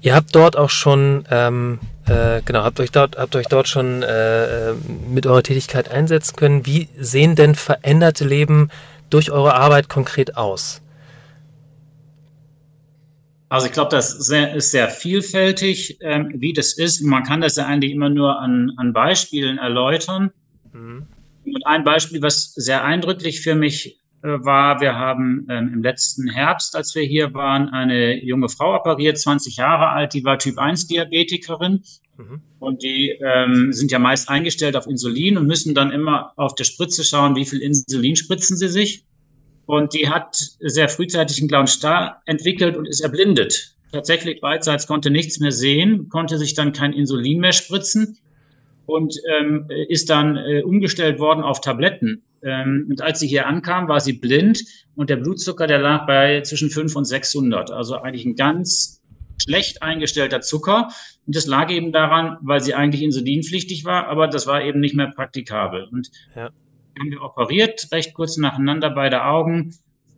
ihr 0.00 0.14
habt 0.14 0.34
dort 0.34 0.56
auch 0.56 0.70
schon 0.70 1.24
ähm, 1.30 1.80
äh, 2.06 2.42
genau 2.44 2.62
habt 2.62 2.80
euch 2.80 2.92
dort 2.92 3.18
habt 3.18 3.34
euch 3.36 3.46
dort 3.46 3.68
schon 3.68 4.02
äh, 4.02 4.70
äh 4.70 4.74
mit 5.08 5.26
eurer 5.26 5.42
Tätigkeit 5.42 5.90
einsetzen 5.90 6.36
können. 6.36 6.66
Wie 6.66 6.88
sehen 6.98 7.34
denn 7.34 7.54
veränderte 7.54 8.24
Leben 8.24 8.70
durch 9.10 9.30
eure 9.30 9.54
Arbeit 9.54 9.88
konkret 9.88 10.36
aus? 10.36 10.80
Also 13.48 13.66
ich 13.66 13.72
glaube, 13.72 13.90
das 13.90 14.14
ist 14.14 14.70
sehr 14.70 14.88
vielfältig, 14.88 15.98
ähm, 16.00 16.32
wie 16.34 16.52
das 16.52 16.72
ist. 16.72 17.02
Man 17.02 17.22
kann 17.22 17.40
das 17.40 17.56
ja 17.56 17.66
eigentlich 17.66 17.92
immer 17.92 18.08
nur 18.08 18.40
an, 18.40 18.72
an 18.78 18.92
Beispielen 18.92 19.58
erläutern. 19.58 20.32
Mhm. 20.72 21.06
Und 21.44 21.66
ein 21.66 21.84
Beispiel, 21.84 22.20
was 22.22 22.52
sehr 22.54 22.82
eindrücklich 22.82 23.42
für 23.42 23.54
mich 23.54 24.00
war, 24.28 24.80
wir 24.80 24.94
haben 24.94 25.46
ähm, 25.50 25.70
im 25.74 25.82
letzten 25.82 26.28
Herbst, 26.30 26.76
als 26.76 26.94
wir 26.94 27.02
hier 27.02 27.34
waren, 27.34 27.68
eine 27.68 28.24
junge 28.24 28.48
Frau 28.48 28.74
operiert, 28.74 29.18
20 29.18 29.56
Jahre 29.56 29.90
alt, 29.90 30.14
die 30.14 30.24
war 30.24 30.38
Typ 30.38 30.58
1 30.58 30.86
Diabetikerin. 30.86 31.82
Mhm. 32.16 32.40
Und 32.58 32.82
die 32.82 33.10
ähm, 33.10 33.72
sind 33.72 33.90
ja 33.90 33.98
meist 33.98 34.28
eingestellt 34.28 34.76
auf 34.76 34.86
Insulin 34.86 35.36
und 35.36 35.46
müssen 35.46 35.74
dann 35.74 35.90
immer 35.90 36.32
auf 36.36 36.54
der 36.54 36.64
Spritze 36.64 37.04
schauen, 37.04 37.36
wie 37.36 37.44
viel 37.44 37.60
Insulin 37.60 38.16
spritzen 38.16 38.56
sie 38.56 38.68
sich. 38.68 39.04
Und 39.66 39.94
die 39.94 40.08
hat 40.08 40.36
sehr 40.60 40.88
frühzeitig 40.88 41.38
einen 41.40 41.48
blauen 41.48 41.66
Star 41.66 42.22
entwickelt 42.26 42.76
und 42.76 42.86
ist 42.86 43.00
erblindet. 43.00 43.76
Tatsächlich 43.92 44.40
beidseits 44.40 44.86
konnte 44.86 45.10
nichts 45.10 45.38
mehr 45.38 45.52
sehen, 45.52 46.08
konnte 46.08 46.38
sich 46.38 46.54
dann 46.54 46.72
kein 46.72 46.92
Insulin 46.92 47.40
mehr 47.40 47.52
spritzen 47.52 48.18
und 48.86 49.14
ähm, 49.38 49.68
ist 49.88 50.10
dann 50.10 50.36
äh, 50.36 50.62
umgestellt 50.62 51.18
worden 51.18 51.42
auf 51.42 51.60
Tabletten. 51.60 52.22
Ähm, 52.44 52.86
und 52.90 53.02
als 53.02 53.20
sie 53.20 53.28
hier 53.28 53.46
ankam, 53.46 53.88
war 53.88 54.00
sie 54.00 54.12
blind 54.14 54.62
und 54.94 55.10
der 55.10 55.16
Blutzucker, 55.16 55.66
der 55.66 55.78
lag 55.78 56.06
bei 56.06 56.42
zwischen 56.42 56.70
5 56.70 56.94
und 56.94 57.04
600. 57.04 57.70
Also 57.70 57.96
eigentlich 57.96 58.24
ein 58.24 58.36
ganz 58.36 59.02
schlecht 59.42 59.82
eingestellter 59.82 60.40
Zucker. 60.40 60.88
Und 61.26 61.34
das 61.34 61.46
lag 61.46 61.70
eben 61.70 61.90
daran, 61.90 62.38
weil 62.42 62.60
sie 62.60 62.74
eigentlich 62.74 63.02
insulinpflichtig 63.02 63.84
war, 63.84 64.06
aber 64.06 64.28
das 64.28 64.46
war 64.46 64.62
eben 64.62 64.80
nicht 64.80 64.94
mehr 64.94 65.10
praktikabel. 65.10 65.88
Und 65.90 66.10
ja 66.36 66.50
haben 66.98 67.10
wir 67.10 67.22
operiert, 67.22 67.88
recht 67.92 68.14
kurz 68.14 68.36
nacheinander 68.36 68.90
beide 68.90 69.24
Augen. 69.24 69.74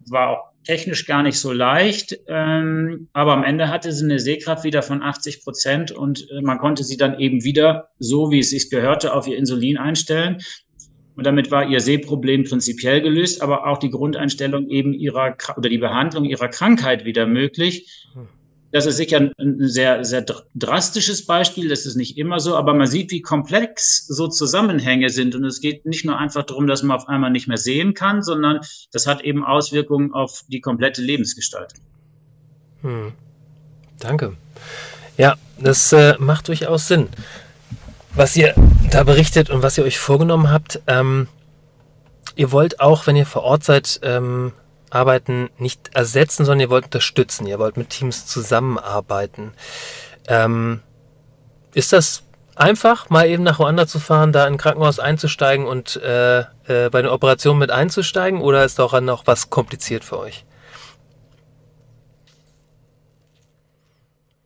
War 0.09 0.29
auch 0.31 0.45
technisch 0.65 1.07
gar 1.07 1.23
nicht 1.23 1.39
so 1.39 1.53
leicht, 1.53 2.19
ähm, 2.27 3.09
aber 3.13 3.33
am 3.33 3.45
Ende 3.45 3.69
hatte 3.69 3.93
sie 3.93 4.05
eine 4.05 4.19
Sehkraft 4.19 4.65
wieder 4.65 4.83
von 4.83 5.03
80 5.03 5.43
Prozent 5.43 5.93
und 5.93 6.29
äh, 6.31 6.41
man 6.43 6.59
konnte 6.59 6.85
sie 6.85 6.97
dann 6.97 7.19
eben 7.19 7.45
wieder, 7.45 7.91
so 7.99 8.31
wie 8.31 8.41
es 8.41 8.51
sich 8.51 8.69
gehörte, 8.69 9.15
auf 9.15 9.27
ihr 9.27 9.37
Insulin 9.37 9.79
einstellen. 9.79 10.39
Und 11.17 11.25
damit 11.25 11.51
war 11.51 11.67
ihr 11.67 11.81
Sehproblem 11.81 12.45
prinzipiell 12.45 13.01
gelöst, 13.01 13.43
aber 13.43 13.67
auch 13.67 13.79
die 13.79 13.91
Grundeinstellung 13.91 14.69
eben 14.69 14.93
ihrer 14.93 15.37
oder 15.57 15.69
die 15.69 15.79
Behandlung 15.79 16.27
ihrer 16.27 16.49
Krankheit 16.49 17.05
wieder 17.05 17.27
möglich. 17.27 18.07
Hm. 18.13 18.29
Das 18.73 18.85
ist 18.85 18.99
sicher 18.99 19.31
ein, 19.39 19.57
sehr, 19.59 20.05
sehr 20.05 20.27
drastisches 20.55 21.25
Beispiel. 21.25 21.69
Das 21.69 21.87
ist 21.87 21.97
nicht 21.97 22.19
immer 22.19 22.41
so, 22.41 22.57
aber 22.57 22.75
man 22.75 22.87
sieht, 22.87 23.11
wie 23.11 23.23
komplex 23.23 24.07
so 24.07 24.29
Zusammenhänge 24.29 25.09
sind. 25.09 25.35
Und 25.35 25.45
es 25.45 25.61
geht 25.61 25.87
nicht 25.87 26.05
nur 26.05 26.19
einfach 26.19 26.43
darum, 26.43 26.67
dass 26.67 26.83
man 26.83 26.99
auf 26.99 27.09
einmal 27.09 27.31
nicht 27.31 27.49
mehr 27.49 27.57
sehen 27.57 27.95
kann, 27.95 28.23
sondern 28.23 28.61
das 28.93 29.07
hat 29.07 29.23
eben 29.23 29.45
Auswirkungen 29.45 30.13
auf 30.13 30.43
die 30.49 30.61
komplette 30.61 31.01
Lebensgestaltung. 31.01 31.81
Hm. 32.83 33.13
Danke. 33.99 34.37
Ja, 35.17 35.37
das 35.59 35.93
äh, 35.93 36.15
macht 36.19 36.49
durchaus 36.49 36.89
Sinn. 36.89 37.09
Was 38.15 38.37
ihr 38.37 38.55
da 38.91 39.05
berichtet 39.05 39.51
und 39.51 39.63
was 39.63 39.79
ihr 39.79 39.85
euch 39.85 39.99
vorgenommen 39.99 40.51
habt, 40.51 40.81
ähm, 40.87 41.29
ihr 42.35 42.53
wollt 42.53 42.81
auch, 42.81 43.07
wenn 43.07 43.17
ihr 43.17 43.27
vor 43.27 43.43
Ort 43.43 43.65
seid, 43.65 44.01
ähm, 44.03 44.53
Arbeiten 44.91 45.51
nicht 45.59 45.95
ersetzen, 45.95 46.45
sondern 46.45 46.61
ihr 46.61 46.71
wollt 46.71 46.85
unterstützen. 46.87 47.47
Ihr 47.47 47.59
wollt 47.59 47.77
mit 47.77 47.91
Teams 47.91 48.27
zusammenarbeiten. 48.27 49.53
Ähm, 50.29 50.81
ist 51.75 51.93
das 51.93 52.23
einfach, 52.55 53.11
mal 53.11 53.27
eben 53.27 53.43
nach 53.43 53.59
Ruanda 53.59 53.87
zu 53.87 53.99
fahren, 53.99 54.33
da 54.33 54.47
in 54.47 54.55
ein 54.55 54.59
Krankenhaus 54.59 54.99
einzusteigen 54.99 55.67
und 55.67 55.97
äh, 55.97 56.41
äh, 56.41 56.91
bei 56.91 57.03
der 57.03 57.13
Operation 57.13 57.59
mit 57.59 57.71
einzusteigen? 57.71 58.41
Oder 58.41 58.65
ist 58.65 58.81
auch 58.81 58.99
noch 59.01 59.27
was 59.27 59.51
kompliziert 59.51 60.05
für 60.05 60.19
euch? 60.19 60.45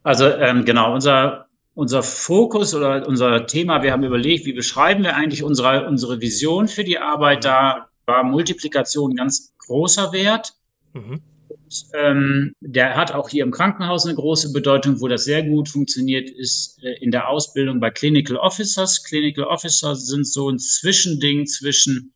Also 0.02 0.26
ähm, 0.26 0.64
genau, 0.64 0.94
unser, 0.94 1.46
unser 1.74 2.02
Fokus 2.02 2.74
oder 2.74 3.06
unser 3.06 3.46
Thema, 3.46 3.82
wir 3.82 3.92
haben 3.92 4.04
überlegt, 4.04 4.44
wie 4.44 4.52
beschreiben 4.52 5.02
wir 5.02 5.16
eigentlich 5.16 5.42
unsere, 5.42 5.86
unsere 5.86 6.20
Vision 6.20 6.68
für 6.68 6.84
die 6.84 6.98
Arbeit. 6.98 7.44
Da 7.44 7.88
war 8.06 8.24
Multiplikation 8.24 9.14
ganz 9.14 9.54
großer 9.58 10.12
Wert. 10.12 10.54
Mhm. 10.92 11.20
Und, 11.48 11.84
ähm, 11.94 12.52
der 12.60 12.96
hat 12.96 13.12
auch 13.12 13.28
hier 13.28 13.44
im 13.44 13.52
Krankenhaus 13.52 14.04
eine 14.04 14.14
große 14.14 14.52
Bedeutung, 14.52 15.00
wo 15.00 15.08
das 15.08 15.24
sehr 15.24 15.42
gut 15.44 15.68
funktioniert, 15.68 16.28
ist 16.28 16.82
äh, 16.82 16.94
in 17.00 17.10
der 17.10 17.28
Ausbildung 17.28 17.80
bei 17.80 17.90
Clinical 17.90 18.36
Officers. 18.36 19.04
Clinical 19.04 19.44
Officers 19.44 20.06
sind 20.06 20.26
so 20.26 20.50
ein 20.50 20.58
Zwischending 20.58 21.46
zwischen 21.46 22.12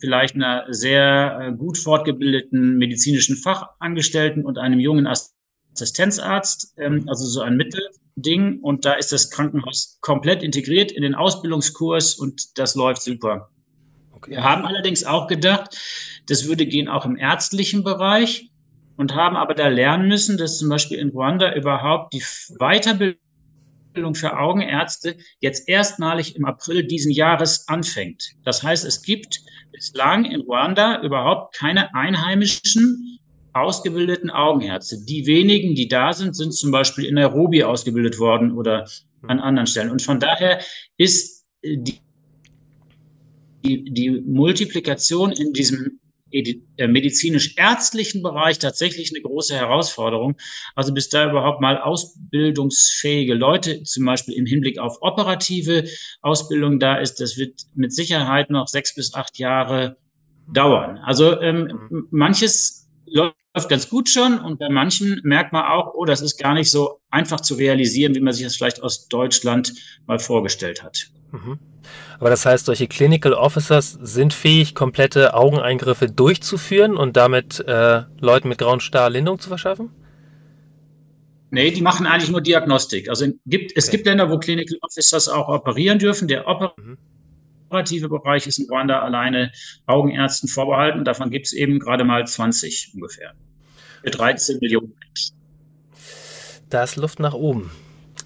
vielleicht 0.00 0.34
einer 0.34 0.66
sehr 0.70 1.38
äh, 1.40 1.52
gut 1.56 1.78
fortgebildeten 1.78 2.78
medizinischen 2.78 3.36
Fachangestellten 3.36 4.44
und 4.44 4.58
einem 4.58 4.80
jungen 4.80 5.06
Assistenzarzt, 5.06 6.74
ähm, 6.78 7.04
also 7.06 7.26
so 7.26 7.40
ein 7.40 7.56
Mittelding. 8.20 8.60
Und 8.60 8.84
da 8.84 8.94
ist 8.94 9.12
das 9.12 9.30
Krankenhaus 9.30 9.98
komplett 10.00 10.42
integriert 10.42 10.92
in 10.92 11.02
den 11.02 11.14
Ausbildungskurs 11.14 12.14
und 12.14 12.58
das 12.58 12.74
läuft 12.74 13.02
super. 13.02 13.50
Okay. 14.12 14.32
Wir 14.32 14.44
haben 14.44 14.64
allerdings 14.64 15.04
auch 15.04 15.26
gedacht, 15.26 15.76
das 16.26 16.46
würde 16.46 16.66
gehen 16.66 16.88
auch 16.88 17.06
im 17.06 17.16
ärztlichen 17.16 17.82
Bereich 17.82 18.50
und 18.96 19.14
haben 19.14 19.36
aber 19.36 19.54
da 19.54 19.68
lernen 19.68 20.08
müssen, 20.08 20.36
dass 20.36 20.58
zum 20.58 20.68
Beispiel 20.68 20.98
in 20.98 21.08
Ruanda 21.08 21.54
überhaupt 21.54 22.12
die 22.12 22.22
Weiterbildung 22.58 24.14
für 24.14 24.38
Augenärzte 24.38 25.16
jetzt 25.40 25.68
erstmalig 25.68 26.36
im 26.36 26.44
April 26.44 26.84
diesen 26.84 27.10
Jahres 27.10 27.66
anfängt. 27.68 28.34
Das 28.44 28.62
heißt, 28.62 28.84
es 28.84 29.02
gibt 29.02 29.40
bislang 29.72 30.26
in 30.26 30.42
Ruanda 30.42 31.02
überhaupt 31.02 31.56
keine 31.56 31.94
einheimischen 31.94 33.19
ausgebildeten 33.52 34.30
Augenärzte. 34.30 34.98
Die 35.04 35.26
wenigen, 35.26 35.74
die 35.74 35.88
da 35.88 36.12
sind, 36.12 36.36
sind 36.36 36.52
zum 36.52 36.70
Beispiel 36.70 37.04
in 37.04 37.14
Nairobi 37.14 37.64
ausgebildet 37.64 38.18
worden 38.18 38.52
oder 38.52 38.88
an 39.22 39.40
anderen 39.40 39.66
Stellen. 39.66 39.90
Und 39.90 40.02
von 40.02 40.20
daher 40.20 40.60
ist 40.96 41.44
die 41.62 42.00
die, 43.64 43.84
die 43.84 44.10
Multiplikation 44.10 45.32
in 45.32 45.52
diesem 45.52 46.00
äh, 46.32 46.86
medizinisch-ärztlichen 46.86 48.22
Bereich 48.22 48.58
tatsächlich 48.58 49.10
eine 49.12 49.22
große 49.22 49.54
Herausforderung. 49.54 50.36
Also 50.76 50.94
bis 50.94 51.08
da 51.08 51.28
überhaupt 51.28 51.60
mal 51.60 51.78
ausbildungsfähige 51.78 53.34
Leute, 53.34 53.82
zum 53.82 54.04
Beispiel 54.04 54.34
im 54.34 54.46
Hinblick 54.46 54.78
auf 54.78 54.98
operative 55.00 55.84
Ausbildung 56.22 56.78
da 56.78 56.96
ist, 56.96 57.20
das 57.20 57.36
wird 57.36 57.62
mit 57.74 57.92
Sicherheit 57.92 58.50
noch 58.50 58.68
sechs 58.68 58.94
bis 58.94 59.14
acht 59.14 59.38
Jahre 59.38 59.96
dauern. 60.52 60.98
Also 60.98 61.40
ähm, 61.40 61.88
mhm. 61.90 62.06
manches 62.10 62.88
läuft 63.12 63.68
ganz 63.68 63.88
gut 63.88 64.08
schon 64.08 64.38
und 64.38 64.58
bei 64.58 64.68
manchen 64.68 65.20
merkt 65.24 65.52
man 65.52 65.64
auch, 65.64 65.94
oh, 65.94 66.04
das 66.04 66.20
ist 66.20 66.38
gar 66.38 66.54
nicht 66.54 66.70
so 66.70 67.00
einfach 67.10 67.40
zu 67.40 67.54
realisieren, 67.54 68.14
wie 68.14 68.20
man 68.20 68.32
sich 68.32 68.44
das 68.44 68.56
vielleicht 68.56 68.82
aus 68.82 69.08
Deutschland 69.08 69.72
mal 70.06 70.18
vorgestellt 70.18 70.82
hat. 70.82 71.08
Mhm. 71.32 71.58
Aber 72.18 72.30
das 72.30 72.44
heißt, 72.44 72.66
solche 72.66 72.86
Clinical 72.86 73.32
Officers 73.32 73.98
sind 74.02 74.34
fähig, 74.34 74.74
komplette 74.74 75.34
Augeneingriffe 75.34 76.06
durchzuführen 76.10 76.96
und 76.96 77.16
damit 77.16 77.60
äh, 77.60 78.02
Leuten 78.20 78.48
mit 78.48 78.58
grauen 78.58 78.80
Star 78.80 79.08
Lindung 79.10 79.38
zu 79.38 79.48
verschaffen? 79.48 79.90
Nee, 81.50 81.72
die 81.72 81.82
machen 81.82 82.06
eigentlich 82.06 82.30
nur 82.30 82.40
Diagnostik. 82.42 83.08
Also 83.08 83.26
gibt, 83.46 83.72
es 83.74 83.88
okay. 83.88 83.96
gibt 83.96 84.06
Länder, 84.06 84.30
wo 84.30 84.38
Clinical 84.38 84.78
Officers 84.82 85.28
auch 85.28 85.48
operieren 85.48 85.98
dürfen. 85.98 86.28
Der 86.28 86.44
mhm. 86.76 86.98
Operative. 87.70 88.08
Bereich 88.08 88.46
ist 88.46 88.58
in 88.58 88.66
Rwanda 88.68 89.00
alleine 89.00 89.52
Augenärzten 89.86 90.48
vorbehalten. 90.48 91.04
Davon 91.04 91.30
gibt 91.30 91.46
es 91.46 91.52
eben 91.52 91.78
gerade 91.78 92.04
mal 92.04 92.26
20 92.26 92.92
ungefähr. 92.94 93.32
Für 94.02 94.10
13 94.10 94.58
Millionen 94.60 94.94
Menschen. 94.98 95.36
Da 96.68 96.82
ist 96.82 96.96
Luft 96.96 97.20
nach 97.20 97.34
oben. 97.34 97.70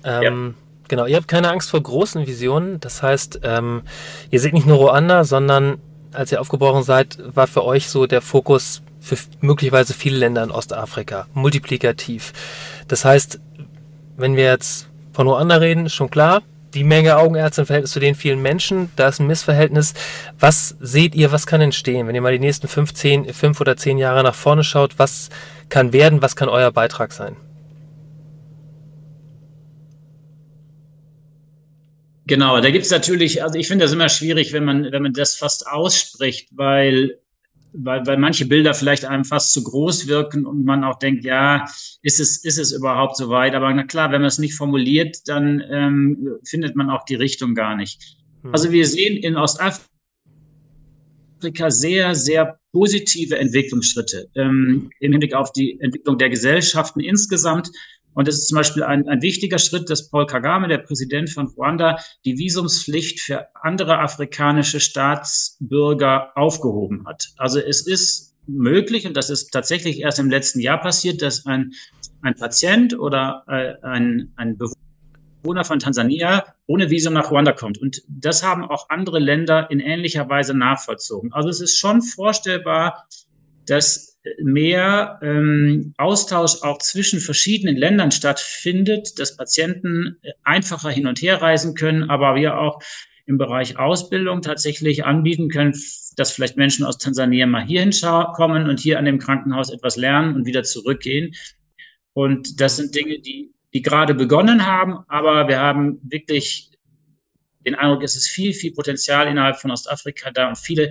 Ähm, 0.05 0.55
ja. 0.57 0.65
Genau, 0.89 1.07
ihr 1.07 1.17
habt 1.17 1.29
keine 1.29 1.51
Angst 1.51 1.71
vor 1.71 1.83
großen 1.83 2.27
Visionen. 2.27 2.81
Das 2.81 3.03
heißt, 3.03 3.41
ähm, 3.43 3.83
ihr 4.31 4.41
seht 4.41 4.53
nicht 4.53 4.67
nur 4.67 4.79
Ruanda, 4.79 5.25
sondern 5.25 5.79
als 6.13 6.31
ihr 6.31 6.41
aufgebrochen 6.41 6.83
seid, 6.83 7.19
war 7.25 7.47
für 7.47 7.65
euch 7.65 7.89
so 7.89 8.07
der 8.07 8.21
Fokus 8.21 8.83
für 9.01 9.17
möglicherweise 9.41 9.93
viele 9.93 10.19
Länder 10.19 10.43
in 10.43 10.51
Ostafrika, 10.51 11.27
multiplikativ. 11.35 12.33
Das 12.89 13.05
heißt, 13.05 13.41
wenn 14.17 14.37
wir 14.37 14.45
jetzt 14.45 14.89
von 15.13 15.27
Ruanda 15.27 15.57
reden, 15.57 15.87
ist 15.87 15.95
schon 15.95 16.11
klar, 16.11 16.43
die 16.75 16.85
Menge 16.85 17.17
Augenärzte 17.17 17.63
im 17.63 17.67
Verhältnis 17.67 17.93
zu 17.93 18.01
den 18.01 18.15
vielen 18.15 18.43
Menschen, 18.43 18.91
da 18.97 19.09
ist 19.09 19.21
ein 19.21 19.27
Missverhältnis. 19.27 19.95
Was 20.39 20.77
seht 20.81 21.15
ihr, 21.15 21.33
was 21.33 21.47
kann 21.47 21.61
entstehen, 21.61 22.07
wenn 22.07 22.15
ihr 22.15 22.21
mal 22.21 22.33
die 22.33 22.39
nächsten 22.39 22.69
fünf, 22.69 22.93
zehn, 22.93 23.33
fünf 23.33 23.61
oder 23.61 23.77
zehn 23.77 23.99
Jahre 23.99 24.23
nach 24.23 24.35
vorne 24.35 24.65
schaut? 24.65 24.99
Was 24.99 25.31
kann 25.69 25.93
werden, 25.93 26.23
was 26.23 26.37
kann 26.37 26.49
euer 26.49 26.73
Beitrag 26.73 27.13
sein? 27.13 27.37
Genau, 32.27 32.59
da 32.61 32.71
gibt 32.71 32.87
es 32.87 32.91
natürlich, 32.91 33.43
also 33.43 33.59
ich 33.59 33.69
finde 33.69 33.85
das 33.85 33.93
immer 33.93 34.09
schwierig, 34.09 34.55
wenn 34.55 34.65
man, 34.65 34.91
wenn 34.91 35.03
man 35.03 35.13
das 35.13 35.37
fast 35.37 35.67
ausspricht, 35.67 36.49
weil, 36.53 37.19
weil, 37.77 38.07
weil 38.07 38.17
manche 38.19 38.47
Bilder 38.47 38.73
vielleicht 38.75 39.05
einem 39.05 39.25
fast 39.25 39.53
zu 39.53 39.65
groß 39.65 40.07
wirken 40.07 40.47
und 40.47 40.65
man 40.65 40.85
auch 40.85 40.99
denkt, 40.99 41.25
ja, 41.25 41.65
ist 42.03 42.21
es, 42.21 42.45
ist 42.45 42.59
es 42.59 42.73
überhaupt 42.73 43.17
so 43.17 43.29
weit? 43.29 43.55
Aber 43.55 43.73
na 43.73 43.85
klar, 43.85 44.13
wenn 44.13 44.21
man 44.21 44.29
es 44.29 44.39
nicht 44.39 44.55
formuliert, 44.55 45.19
dann 45.27 45.63
ähm, 45.71 46.39
findet 46.45 46.77
man 46.77 46.91
auch 46.91 47.05
die 47.05 47.17
Richtung 47.17 47.55
gar 47.55 47.77
nicht. 47.77 48.17
Hm. 48.43 48.53
Also 48.53 48.71
wir 48.71 48.87
sehen 48.87 49.17
in 49.17 49.37
Ostafrika 49.37 49.81
sehr, 51.69 52.15
sehr 52.15 52.59
positive 52.73 53.39
Entwicklungsschritte 53.39 54.29
ähm, 54.37 54.91
im 55.01 55.13
Hinblick 55.13 55.35
auf 55.35 55.53
die 55.53 55.79
Entwicklung 55.81 56.19
der 56.19 56.31
Gesellschaften 56.31 57.01
insgesamt 57.01 57.71
und 58.15 58.29
es 58.29 58.39
ist 58.39 58.49
zum 58.49 58.57
Beispiel 58.57 58.83
ein, 58.83 59.09
ein 59.09 59.23
wichtiger 59.23 59.59
Schritt, 59.59 59.91
dass 59.91 60.09
Paul 60.09 60.27
Kagame, 60.27 60.69
der 60.69 60.79
Präsident 60.79 61.31
von 61.31 61.49
Ruanda, 61.49 61.99
die 62.25 62.39
Visumspflicht 62.39 63.21
für 63.21 63.49
andere 63.55 63.99
afrikanische 63.99 64.81
Staatsbürger 64.81 66.33
aufgehoben 66.37 67.07
hat. 67.07 67.33
Also 67.37 67.59
es 67.61 67.87
ist 67.87 68.35
möglich, 68.47 69.07
und 69.07 69.17
das 69.17 69.31
ist 69.31 69.51
tatsächlich 69.51 70.01
erst 70.01 70.19
im 70.19 70.31
letzten 70.31 70.61
Jahr 70.61 70.81
passiert, 70.81 71.23
dass 71.23 71.47
ein, 71.47 71.73
ein 72.23 72.35
Patient 72.35 72.99
oder 72.99 73.45
äh, 73.49 73.75
ein, 73.87 74.33
ein 74.37 74.59
Bewohner 74.59 75.65
von 75.65 75.79
Tansania 75.79 76.45
ohne 76.67 76.91
Visum 76.91 77.15
nach 77.15 77.31
Ruanda 77.31 77.53
kommt. 77.53 77.79
Und 77.79 78.03
das 78.09 78.43
haben 78.43 78.65
auch 78.65 78.89
andere 78.91 79.19
Länder 79.19 79.71
in 79.71 79.81
ähnlicher 79.81 80.29
Weise 80.29 80.55
nachvollzogen. 80.55 81.33
Also 81.33 81.49
es 81.49 81.61
ist 81.61 81.79
schon 81.79 82.03
vorstellbar, 82.03 83.07
dass 83.67 84.14
mehr 84.43 85.19
ähm, 85.23 85.95
Austausch 85.99 86.63
auch 86.63 86.79
zwischen 86.79 87.21
verschiedenen 87.21 87.77
Ländern 87.77 88.11
stattfindet, 88.11 89.19
dass 89.19 89.37
Patienten 89.37 90.17
äh, 90.23 90.33
einfacher 90.45 90.91
hin 90.91 91.07
und 91.07 91.21
her 91.21 91.43
reisen 91.43 91.75
können, 91.75 92.11
aber 92.11 92.35
wir 92.35 92.59
auch 92.59 92.81
im 93.27 93.39
Bereich 93.39 93.79
Ausbildung 93.79 94.43
tatsächlich 94.43 95.05
anbieten 95.05 95.49
können, 95.49 95.75
dass 96.17 96.33
vielleicht 96.33 96.57
Menschen 96.57 96.85
aus 96.85 96.99
Tansania 96.99 97.47
mal 97.47 97.65
hierhin 97.65 97.93
kommen 98.35 98.69
und 98.69 98.81
hier 98.81 98.99
an 98.99 99.05
dem 99.05 99.19
Krankenhaus 99.19 99.73
etwas 99.73 99.97
lernen 99.97 100.35
und 100.35 100.47
wieder 100.47 100.63
zurückgehen. 100.63 101.35
Und 102.13 102.61
das 102.61 102.77
sind 102.77 102.95
Dinge, 102.95 103.19
die, 103.21 103.53
die 103.73 103.83
gerade 103.83 104.15
begonnen 104.15 104.67
haben, 104.67 104.99
aber 105.09 105.49
wir 105.49 105.59
haben 105.59 106.01
wirklich 106.03 106.71
den 107.65 107.75
Eindruck, 107.75 108.03
es 108.03 108.15
ist 108.15 108.29
viel, 108.29 108.53
viel 108.53 108.73
Potenzial 108.73 109.27
innerhalb 109.27 109.57
von 109.57 109.71
Ostafrika 109.71 110.31
da 110.31 110.49
und 110.49 110.59
viele 110.59 110.91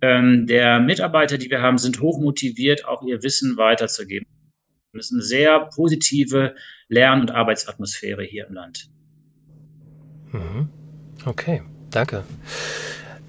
ähm, 0.00 0.46
der 0.46 0.80
Mitarbeiter, 0.80 1.38
die 1.38 1.50
wir 1.50 1.60
haben, 1.60 1.78
sind 1.78 2.00
hoch 2.00 2.20
motiviert, 2.20 2.86
auch 2.86 3.02
ihr 3.02 3.22
Wissen 3.22 3.56
weiterzugeben. 3.56 4.26
Das 4.92 5.06
ist 5.06 5.12
eine 5.12 5.22
sehr 5.22 5.60
positive 5.74 6.54
Lern- 6.88 7.20
und 7.20 7.30
Arbeitsatmosphäre 7.30 8.22
hier 8.22 8.46
im 8.46 8.54
Land. 8.54 8.88
Mhm. 10.32 10.68
Okay, 11.24 11.62
danke. 11.90 12.24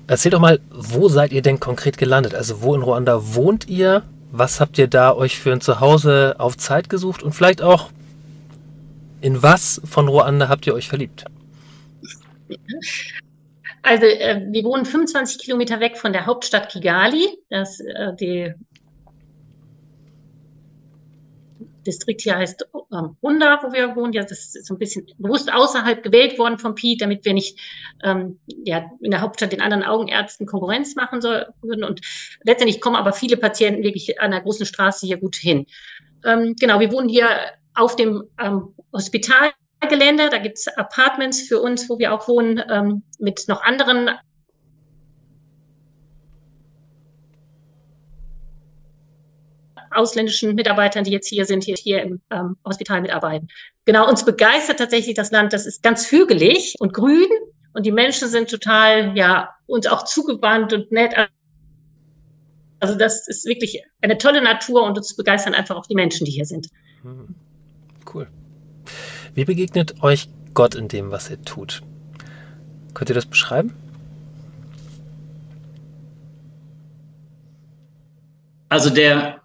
Erzähl 0.08 0.32
doch 0.32 0.40
mal, 0.40 0.60
wo 0.70 1.10
seid 1.10 1.32
ihr 1.32 1.42
denn 1.42 1.60
konkret 1.60 1.98
gelandet? 1.98 2.34
Also 2.34 2.62
wo 2.62 2.76
in 2.76 2.82
Ruanda 2.82 3.36
wohnt 3.36 3.67
ihr? 3.67 4.04
Was 4.32 4.60
habt 4.60 4.78
ihr 4.78 4.88
da 4.88 5.13
euch 5.13 5.39
für 5.39 5.52
ein 5.52 5.62
Zuhause 5.62 6.36
auf 6.38 6.56
Zeit 6.58 6.89
gesucht? 6.89 7.24
Und 7.24 7.34
vielleicht 7.34 7.62
auch, 7.62 7.91
in 9.22 9.41
was 9.41 9.82
von 9.84 10.08
Ruanda 10.08 10.50
habt 10.50 10.65
ihr 10.67 10.74
euch 10.74 10.88
verliebt? 10.88 11.26
Also 13.82 14.06
äh, 14.06 14.46
wir 14.50 14.63
wohnen 14.63 14.86
25 14.86 15.39
Kilometer 15.39 15.80
weg 15.80 15.98
von 15.98 16.13
der 16.13 16.26
Hauptstadt 16.26 16.70
Kigali. 16.70 17.28
Das 17.50 17.80
äh, 17.80 18.15
die 18.20 18.54
Distrikt 21.86 22.22
hier 22.22 22.38
heißt 22.38 22.68
ähm, 22.92 23.15
Runda, 23.24 23.60
wo 23.63 23.72
wir 23.74 23.96
wohnen. 23.96 24.13
Ja, 24.13 24.24
das 24.24 24.56
ist 24.56 24.65
so 24.65 24.74
ein 24.74 24.80
bisschen 24.80 25.08
bewusst 25.18 25.52
außerhalb 25.52 26.04
gewählt 26.04 26.38
worden 26.38 26.60
vom 26.60 26.76
Piet, 26.76 27.02
damit 27.02 27.26
wir 27.26 27.34
nicht 27.34 27.58
ähm, 28.04 28.39
ja, 28.48 28.86
in 29.02 29.12
der 29.12 29.22
Hauptstadt 29.22 29.52
den 29.52 29.62
anderen 29.62 29.84
Augenärzten 29.84 30.46
Konkurrenz 30.46 30.96
machen 30.96 31.22
soll, 31.22 31.48
würden. 31.62 31.84
Und 31.84 32.02
letztendlich 32.44 32.82
kommen 32.82 32.96
aber 32.96 33.13
viele 33.13 33.38
Patienten 33.38 33.84
wirklich 33.84 34.20
an 34.20 34.32
der 34.32 34.42
großen 34.42 34.65
Straße 34.65 35.08
hier 35.08 35.18
gut 35.18 35.36
hin. 35.36 35.65
Ähm, 36.26 36.56
genau, 36.60 36.80
wir 36.80 36.92
wohnen 36.92 37.10
hier 37.10 37.28
auf 37.74 37.96
dem 37.96 38.24
ähm, 38.39 38.76
Hospital 38.94 39.52
Gelände. 39.88 40.30
Da 40.30 40.38
gibt 40.38 40.58
es 40.58 40.68
Apartments 40.68 41.42
für 41.48 41.62
uns, 41.62 41.89
wo 41.89 42.00
wir 42.00 42.13
auch 42.13 42.28
wohnen, 42.28 42.62
ähm, 42.70 43.04
mit 43.20 43.46
noch 43.48 43.63
anderen 43.63 44.10
ausländischen 49.92 50.56
Mitarbeitern, 50.56 51.04
die 51.04 51.12
jetzt 51.12 51.28
hier 51.28 51.46
sind, 51.46 51.63
hier, 51.63 51.76
hier 51.76 52.02
im 52.02 52.22
ähm, 52.30 52.58
Hospital 52.65 53.02
mitarbeiten. 53.02 53.48
Genau, 53.86 54.08
uns 54.08 54.24
begeistert 54.24 54.78
tatsächlich 54.78 55.15
das 55.15 55.32
Land. 55.32 55.54
Das 55.54 55.65
ist 55.65 55.82
ganz 55.82 56.12
hügelig 56.12 56.76
und 56.80 56.94
grün 56.94 57.28
und 57.74 57.86
die 57.86 57.92
Menschen 57.92 58.28
sind 58.28 58.50
total, 58.50 59.18
ja, 59.18 59.50
uns 59.65 59.88
auch 59.88 60.06
zugewandt 60.06 60.74
und 60.74 60.92
nett. 60.92 61.13
Also 62.80 62.96
das 62.96 63.28
ist 63.28 63.46
wirklich 63.46 63.84
eine 64.02 64.18
tolle 64.18 64.42
Natur 64.42 64.84
und 64.84 64.98
uns 64.98 65.15
begeistern 65.15 65.54
einfach 65.54 65.76
auch 65.76 65.86
die 65.86 65.96
Menschen, 65.96 66.26
die 66.26 66.32
hier 66.32 66.46
sind. 66.46 66.68
Hm. 67.02 67.36
Cool. 68.12 68.28
Wie 69.34 69.46
begegnet 69.46 70.02
euch 70.04 70.30
Gott 70.54 70.76
in 70.76 70.88
dem, 70.88 71.12
was 71.12 71.30
ihr 71.30 71.42
tut? 71.42 71.82
Könnt 72.94 73.10
ihr 73.10 73.15
das 73.15 73.26
beschreiben? 73.26 73.74
Also 78.70 78.89
der, 78.89 79.42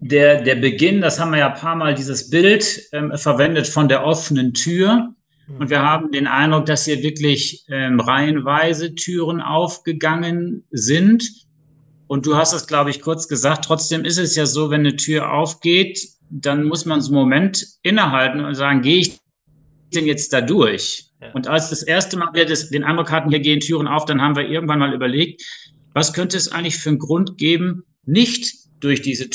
der, 0.00 0.42
der 0.42 0.56
Beginn, 0.56 1.00
das 1.00 1.18
haben 1.18 1.30
wir 1.30 1.38
ja 1.38 1.52
ein 1.52 1.60
paar 1.60 1.76
Mal 1.76 1.94
dieses 1.94 2.30
Bild 2.30 2.82
ähm, 2.92 3.12
verwendet 3.16 3.66
von 3.66 3.88
der 3.88 4.04
offenen 4.04 4.52
Tür. 4.52 5.14
Und 5.58 5.70
wir 5.70 5.80
haben 5.80 6.12
den 6.12 6.26
Eindruck, 6.26 6.66
dass 6.66 6.84
hier 6.84 7.02
wirklich 7.02 7.64
ähm, 7.70 8.00
reihenweise 8.00 8.94
Türen 8.94 9.40
aufgegangen 9.40 10.64
sind. 10.70 11.46
Und 12.06 12.26
du 12.26 12.36
hast 12.36 12.52
es, 12.52 12.66
glaube 12.66 12.90
ich, 12.90 13.00
kurz 13.00 13.28
gesagt. 13.28 13.64
Trotzdem 13.64 14.04
ist 14.04 14.18
es 14.18 14.36
ja 14.36 14.44
so, 14.44 14.70
wenn 14.70 14.80
eine 14.80 14.96
Tür 14.96 15.32
aufgeht, 15.32 15.98
dann 16.30 16.64
muss 16.64 16.84
man 16.84 17.00
so 17.00 17.10
einen 17.10 17.20
Moment 17.20 17.66
innehalten 17.82 18.44
und 18.44 18.54
sagen, 18.54 18.82
gehe 18.82 18.98
ich 18.98 19.20
denn 19.94 20.06
jetzt 20.06 20.32
da 20.32 20.40
durch? 20.40 21.10
Ja. 21.20 21.32
Und 21.32 21.48
als 21.48 21.70
das 21.70 21.82
erste 21.82 22.16
Mal 22.16 22.30
wir 22.34 22.46
das, 22.46 22.70
den 22.70 22.84
Eindruck 22.84 23.10
hatten, 23.10 23.30
hier 23.30 23.40
gehen 23.40 23.60
Türen 23.60 23.88
auf, 23.88 24.04
dann 24.04 24.20
haben 24.20 24.36
wir 24.36 24.48
irgendwann 24.48 24.78
mal 24.78 24.94
überlegt, 24.94 25.42
was 25.94 26.12
könnte 26.12 26.36
es 26.36 26.52
eigentlich 26.52 26.76
für 26.76 26.90
einen 26.90 26.98
Grund 26.98 27.38
geben, 27.38 27.84
nicht 28.04 28.54
durch 28.80 29.02
diese 29.02 29.28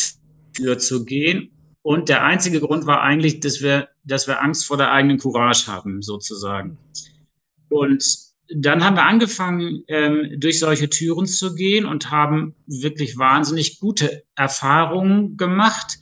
Tür 0.54 0.78
zu 0.78 1.04
gehen? 1.04 1.50
Und 1.82 2.08
der 2.08 2.24
einzige 2.24 2.62
Grund 2.62 2.86
war 2.86 3.02
eigentlich, 3.02 3.42
dass 3.42 3.62
wir, 3.62 3.90
dass 4.06 4.28
wir 4.28 4.42
Angst 4.42 4.66
vor 4.66 4.78
der 4.78 4.92
eigenen 4.92 5.18
Courage 5.18 5.68
haben, 5.68 6.02
sozusagen. 6.02 6.78
Und 7.70 8.06
dann 8.56 8.84
haben 8.84 8.96
wir 8.96 9.04
angefangen, 9.04 9.84
ähm, 9.88 10.36
durch 10.38 10.60
solche 10.60 10.90
Türen 10.90 11.26
zu 11.26 11.56
gehen 11.56 11.86
und 11.86 12.12
haben 12.12 12.56
wirklich 12.68 13.18
wahnsinnig 13.18 13.80
gute 13.80 14.24
Erfahrungen 14.36 15.36
gemacht 15.36 15.98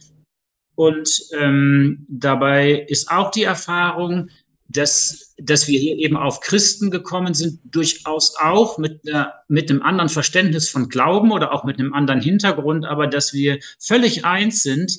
und 0.76 1.10
ähm, 1.40 2.06
dabei 2.10 2.86
ist 2.88 3.12
auch 3.12 3.32
die 3.32 3.44
Erfahrung, 3.44 4.30
dass, 4.68 5.36
dass 5.38 5.68
wir 5.68 5.80
hier 5.80 5.98
eben 5.98 6.16
auf 6.16 6.40
Christen 6.40 6.92
gekommen 6.92 7.34
sind, 7.34 7.60
durchaus 7.66 8.36
auch 8.40 8.78
mit, 8.78 9.02
einer, 9.08 9.34
mit 9.48 9.70
einem 9.70 9.82
anderen 9.82 10.10
Verständnis 10.10 10.70
von 10.70 10.90
Glauben 10.90 11.32
oder 11.32 11.52
auch 11.54 11.64
mit 11.64 11.80
einem 11.80 11.94
anderen 11.94 12.22
Hintergrund, 12.22 12.86
aber 12.86 13.08
dass 13.08 13.34
wir 13.34 13.60
völlig 13.80 14.24
eins 14.24 14.64
sind 14.64 14.98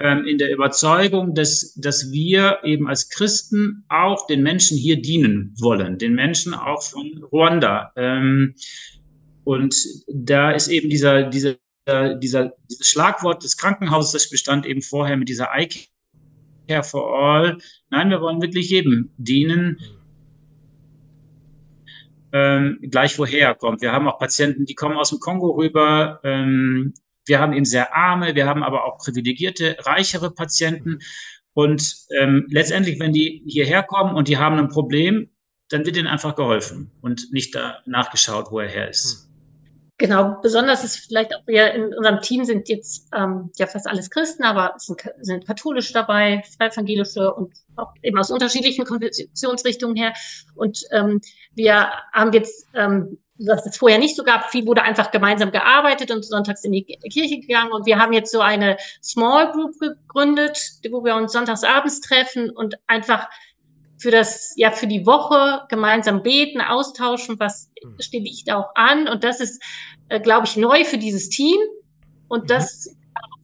ähm, 0.00 0.24
in 0.26 0.38
der 0.38 0.52
Überzeugung, 0.52 1.34
dass, 1.34 1.74
dass 1.76 2.10
wir 2.10 2.58
eben 2.64 2.88
als 2.88 3.08
Christen 3.08 3.84
auch 3.88 4.26
den 4.26 4.42
Menschen 4.42 4.76
hier 4.76 5.00
dienen 5.00 5.54
wollen, 5.58 5.98
den 5.98 6.14
Menschen 6.14 6.52
auch 6.54 6.82
von 6.82 7.24
Ruanda. 7.32 7.92
Ähm, 7.96 8.54
und 9.44 9.76
da 10.08 10.50
ist 10.50 10.68
eben 10.68 10.90
dieser, 10.90 11.22
dieser 11.22 11.54
dieser, 11.86 12.52
dieses 12.68 12.88
Schlagwort 12.88 13.44
des 13.44 13.56
Krankenhauses, 13.56 14.12
das 14.12 14.30
bestand 14.30 14.66
eben 14.66 14.82
vorher 14.82 15.16
mit 15.16 15.28
dieser 15.28 15.48
I 15.56 15.68
Care 16.68 16.82
for 16.82 17.16
All. 17.16 17.58
Nein, 17.90 18.10
wir 18.10 18.20
wollen 18.20 18.42
wirklich 18.42 18.70
jedem 18.70 19.10
dienen, 19.16 19.78
ähm, 22.32 22.78
gleich 22.82 23.18
woher 23.18 23.54
kommt. 23.54 23.82
Wir 23.82 23.92
haben 23.92 24.08
auch 24.08 24.18
Patienten, 24.18 24.66
die 24.66 24.74
kommen 24.74 24.96
aus 24.96 25.10
dem 25.10 25.20
Kongo 25.20 25.50
rüber. 25.50 26.20
Ähm, 26.24 26.92
wir 27.24 27.38
haben 27.40 27.52
eben 27.52 27.64
sehr 27.64 27.94
arme, 27.94 28.34
wir 28.34 28.46
haben 28.46 28.62
aber 28.62 28.84
auch 28.84 28.98
privilegierte, 28.98 29.76
reichere 29.80 30.30
Patienten. 30.30 30.98
Und 31.54 31.94
ähm, 32.18 32.46
letztendlich, 32.50 33.00
wenn 33.00 33.12
die 33.12 33.42
hierher 33.46 33.82
kommen 33.82 34.14
und 34.14 34.28
die 34.28 34.38
haben 34.38 34.58
ein 34.58 34.68
Problem, 34.68 35.30
dann 35.68 35.86
wird 35.86 35.96
ihnen 35.96 36.06
einfach 36.06 36.36
geholfen 36.36 36.92
und 37.00 37.32
nicht 37.32 37.54
da 37.54 37.78
nachgeschaut, 37.86 38.50
wo 38.50 38.60
er 38.60 38.68
her 38.68 38.90
ist. 38.90 39.25
Genau, 39.98 40.36
besonders 40.42 40.84
ist 40.84 41.06
vielleicht 41.06 41.34
auch 41.34 41.46
wir 41.46 41.72
in 41.72 41.94
unserem 41.94 42.20
Team 42.20 42.44
sind 42.44 42.68
jetzt 42.68 43.08
ähm, 43.16 43.50
ja 43.56 43.66
fast 43.66 43.86
alles 43.86 44.10
Christen, 44.10 44.44
aber 44.44 44.74
es 44.76 44.84
sind, 44.84 45.02
sind 45.22 45.46
katholisch 45.46 45.90
dabei, 45.92 46.42
evangelische 46.58 47.32
und 47.32 47.54
auch 47.76 47.94
eben 48.02 48.18
aus 48.18 48.30
unterschiedlichen 48.30 48.84
Konfessionsrichtungen 48.84 49.96
her. 49.96 50.12
Und 50.54 50.82
ähm, 50.92 51.22
wir 51.54 51.90
haben 52.12 52.34
jetzt, 52.34 52.68
ähm, 52.74 53.16
was 53.38 53.64
es 53.64 53.78
vorher 53.78 53.98
nicht 53.98 54.16
so 54.16 54.22
gab, 54.22 54.50
viel 54.50 54.66
wurde 54.66 54.82
einfach 54.82 55.10
gemeinsam 55.10 55.50
gearbeitet 55.50 56.10
und 56.10 56.26
sonntags 56.26 56.64
in 56.64 56.72
die 56.72 56.84
Kirche 56.84 57.40
gegangen. 57.40 57.72
Und 57.72 57.86
wir 57.86 57.98
haben 57.98 58.12
jetzt 58.12 58.32
so 58.32 58.40
eine 58.40 58.76
Small 59.02 59.50
Group 59.52 59.78
gegründet, 59.78 60.58
wo 60.90 61.04
wir 61.04 61.14
uns 61.16 61.32
sonntags 61.32 61.64
abends 61.64 62.02
treffen 62.02 62.50
und 62.50 62.74
einfach 62.86 63.28
für 63.98 64.10
das, 64.10 64.52
ja, 64.56 64.70
für 64.70 64.86
die 64.86 65.06
Woche 65.06 65.62
gemeinsam 65.68 66.22
beten, 66.22 66.60
austauschen, 66.60 67.38
was 67.40 67.70
mhm. 67.82 68.00
steht 68.00 68.26
ich 68.26 68.44
da 68.44 68.58
auch 68.58 68.70
an. 68.74 69.08
Und 69.08 69.24
das 69.24 69.40
ist, 69.40 69.62
äh, 70.08 70.20
glaube 70.20 70.46
ich, 70.46 70.56
neu 70.56 70.84
für 70.84 70.98
dieses 70.98 71.28
Team. 71.28 71.56
Und 72.28 72.44
mhm. 72.44 72.48
das 72.48 72.86
ist 72.86 72.96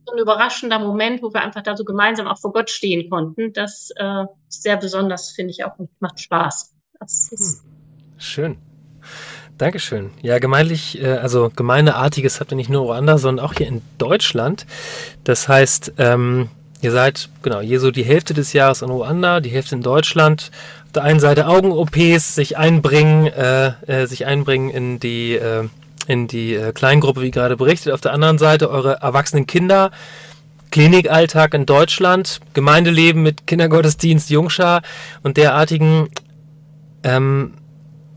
so 0.07 0.12
ein 0.15 0.19
überraschender 0.19 0.79
Moment, 0.79 1.23
wo 1.23 1.33
wir 1.33 1.41
einfach 1.41 1.62
da 1.62 1.77
so 1.77 1.85
gemeinsam 1.85 2.27
auch 2.27 2.38
vor 2.38 2.53
Gott 2.53 2.71
stehen 2.71 3.09
konnten. 3.09 3.53
Das 3.53 3.91
äh, 3.97 4.25
ist 4.49 4.62
sehr 4.62 4.77
besonders, 4.77 5.31
finde 5.31 5.53
ich 5.53 5.65
auch, 5.65 5.79
und 5.79 5.91
macht 6.01 6.21
Spaß. 6.21 6.75
Hm. 7.01 7.61
Schön. 8.19 8.59
Dankeschön. 9.59 10.11
Ja, 10.23 10.38
gemeinlich, 10.38 11.01
äh, 11.01 11.07
also 11.07 11.51
Gemeindeartiges 11.55 12.41
habt 12.41 12.53
ihr 12.53 12.57
nicht 12.57 12.71
nur 12.71 12.87
woanders, 12.87 13.23
sondern 13.23 13.45
auch 13.45 13.55
hier 13.55 13.69
in 13.69 13.83
Deutschland. 13.99 14.67
Das 15.25 15.49
heißt, 15.49 15.95
ähm, 15.99 16.49
Ihr 16.83 16.90
seid, 16.90 17.29
genau, 17.42 17.61
hier 17.61 17.79
so 17.79 17.92
die 17.92 18.03
Hälfte 18.03 18.35
des 18.35 18.53
Jahres 18.53 18.83
in 18.83 18.90
Ruanda, 18.90 19.38
die 19.38 19.51
Hälfte 19.51 19.77
in 19.77 19.83
Deutschland. 19.83 20.51
Auf 20.87 20.92
der 20.92 21.05
einen 21.05 21.21
Seite 21.21 21.47
Augen-OPs, 21.47 22.35
sich 22.35 22.59
einbringen, 22.59 23.29
äh, 23.29 23.68
äh, 23.87 24.07
sich 24.07 24.27
einbringen 24.27 24.68
in 24.68 24.99
die, 24.99 25.35
äh, 25.37 25.68
in 26.09 26.27
die 26.27 26.55
äh, 26.55 26.73
Kleingruppe, 26.73 27.23
wie 27.23 27.31
gerade 27.31 27.57
berichtet. 27.57 27.92
Auf 27.92 28.01
der 28.01 28.12
anderen 28.12 28.37
Seite 28.37 28.68
eure 28.68 28.95
erwachsenen 29.01 29.47
Kinder, 29.47 29.92
Klinikalltag 30.73 31.55
in 31.55 31.66
Deutschland, 31.66 32.40
Gemeindeleben 32.53 33.23
mit 33.23 33.47
Kindergottesdienst, 33.47 34.29
Jungschar 34.31 34.83
und 35.23 35.37
derartigen. 35.37 36.09
Ähm, 37.05 37.55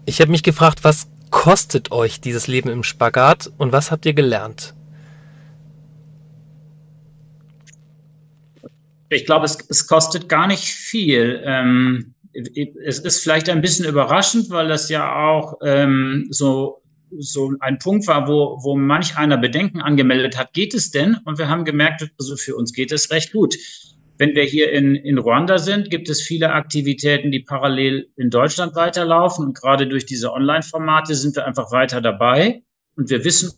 ich 0.08 0.22
habe 0.22 0.32
mich 0.32 0.42
gefragt, 0.42 0.80
was 0.82 1.06
kostet 1.30 1.92
euch 1.92 2.20
dieses 2.20 2.48
Leben 2.48 2.70
im 2.70 2.82
Spagat 2.82 3.52
und 3.60 3.74
was 3.74 3.92
habt 3.92 4.08
ihr 4.08 4.14
gelernt? 4.14 4.74
Ich 9.16 9.26
glaube, 9.26 9.46
es, 9.46 9.58
es 9.70 9.88
kostet 9.88 10.28
gar 10.30 10.48
nicht 10.48 10.66
viel. 10.66 11.42
Ähm, 11.46 12.14
es 12.34 13.00
ist 13.00 13.24
vielleicht 13.24 13.50
ein 13.50 13.62
bisschen 13.62 13.86
überraschend, 13.86 14.50
weil 14.50 14.68
das 14.68 14.90
ja 14.90 15.16
auch 15.16 15.60
ähm, 15.64 16.28
so, 16.30 16.82
so 17.18 17.54
ein 17.62 17.80
Punkt 17.80 18.08
war, 18.08 18.28
wo, 18.28 18.60
wo 18.62 18.76
manch 18.76 19.18
einer 19.18 19.38
Bedenken 19.38 19.80
angemeldet 19.80 20.38
hat, 20.38 20.54
geht 20.54 20.74
es 20.74 20.92
denn? 20.92 21.18
Und 21.24 21.38
wir 21.38 21.48
haben 21.48 21.64
gemerkt, 21.64 22.10
also 22.20 22.36
für 22.36 22.56
uns 22.56 22.74
geht 22.74 22.92
es 22.92 23.10
recht 23.10 23.32
gut. 23.32 23.56
Wenn 24.18 24.36
wir 24.36 24.44
hier 24.44 24.72
in, 24.72 24.96
in 24.96 25.18
Ruanda 25.18 25.58
sind, 25.58 25.90
gibt 25.90 26.10
es 26.10 26.22
viele 26.22 26.52
Aktivitäten, 26.52 27.32
die 27.32 27.42
parallel 27.42 28.10
in 28.18 28.30
Deutschland 28.30 28.76
weiterlaufen. 28.76 29.46
Und 29.48 29.58
gerade 29.58 29.88
durch 29.88 30.06
diese 30.06 30.32
Online-Formate 30.32 31.16
sind 31.16 31.36
wir 31.36 31.46
einfach 31.46 31.72
weiter 31.72 32.02
dabei. 32.02 32.64
Und 32.96 33.10
wir 33.10 33.24
wissen 33.24 33.54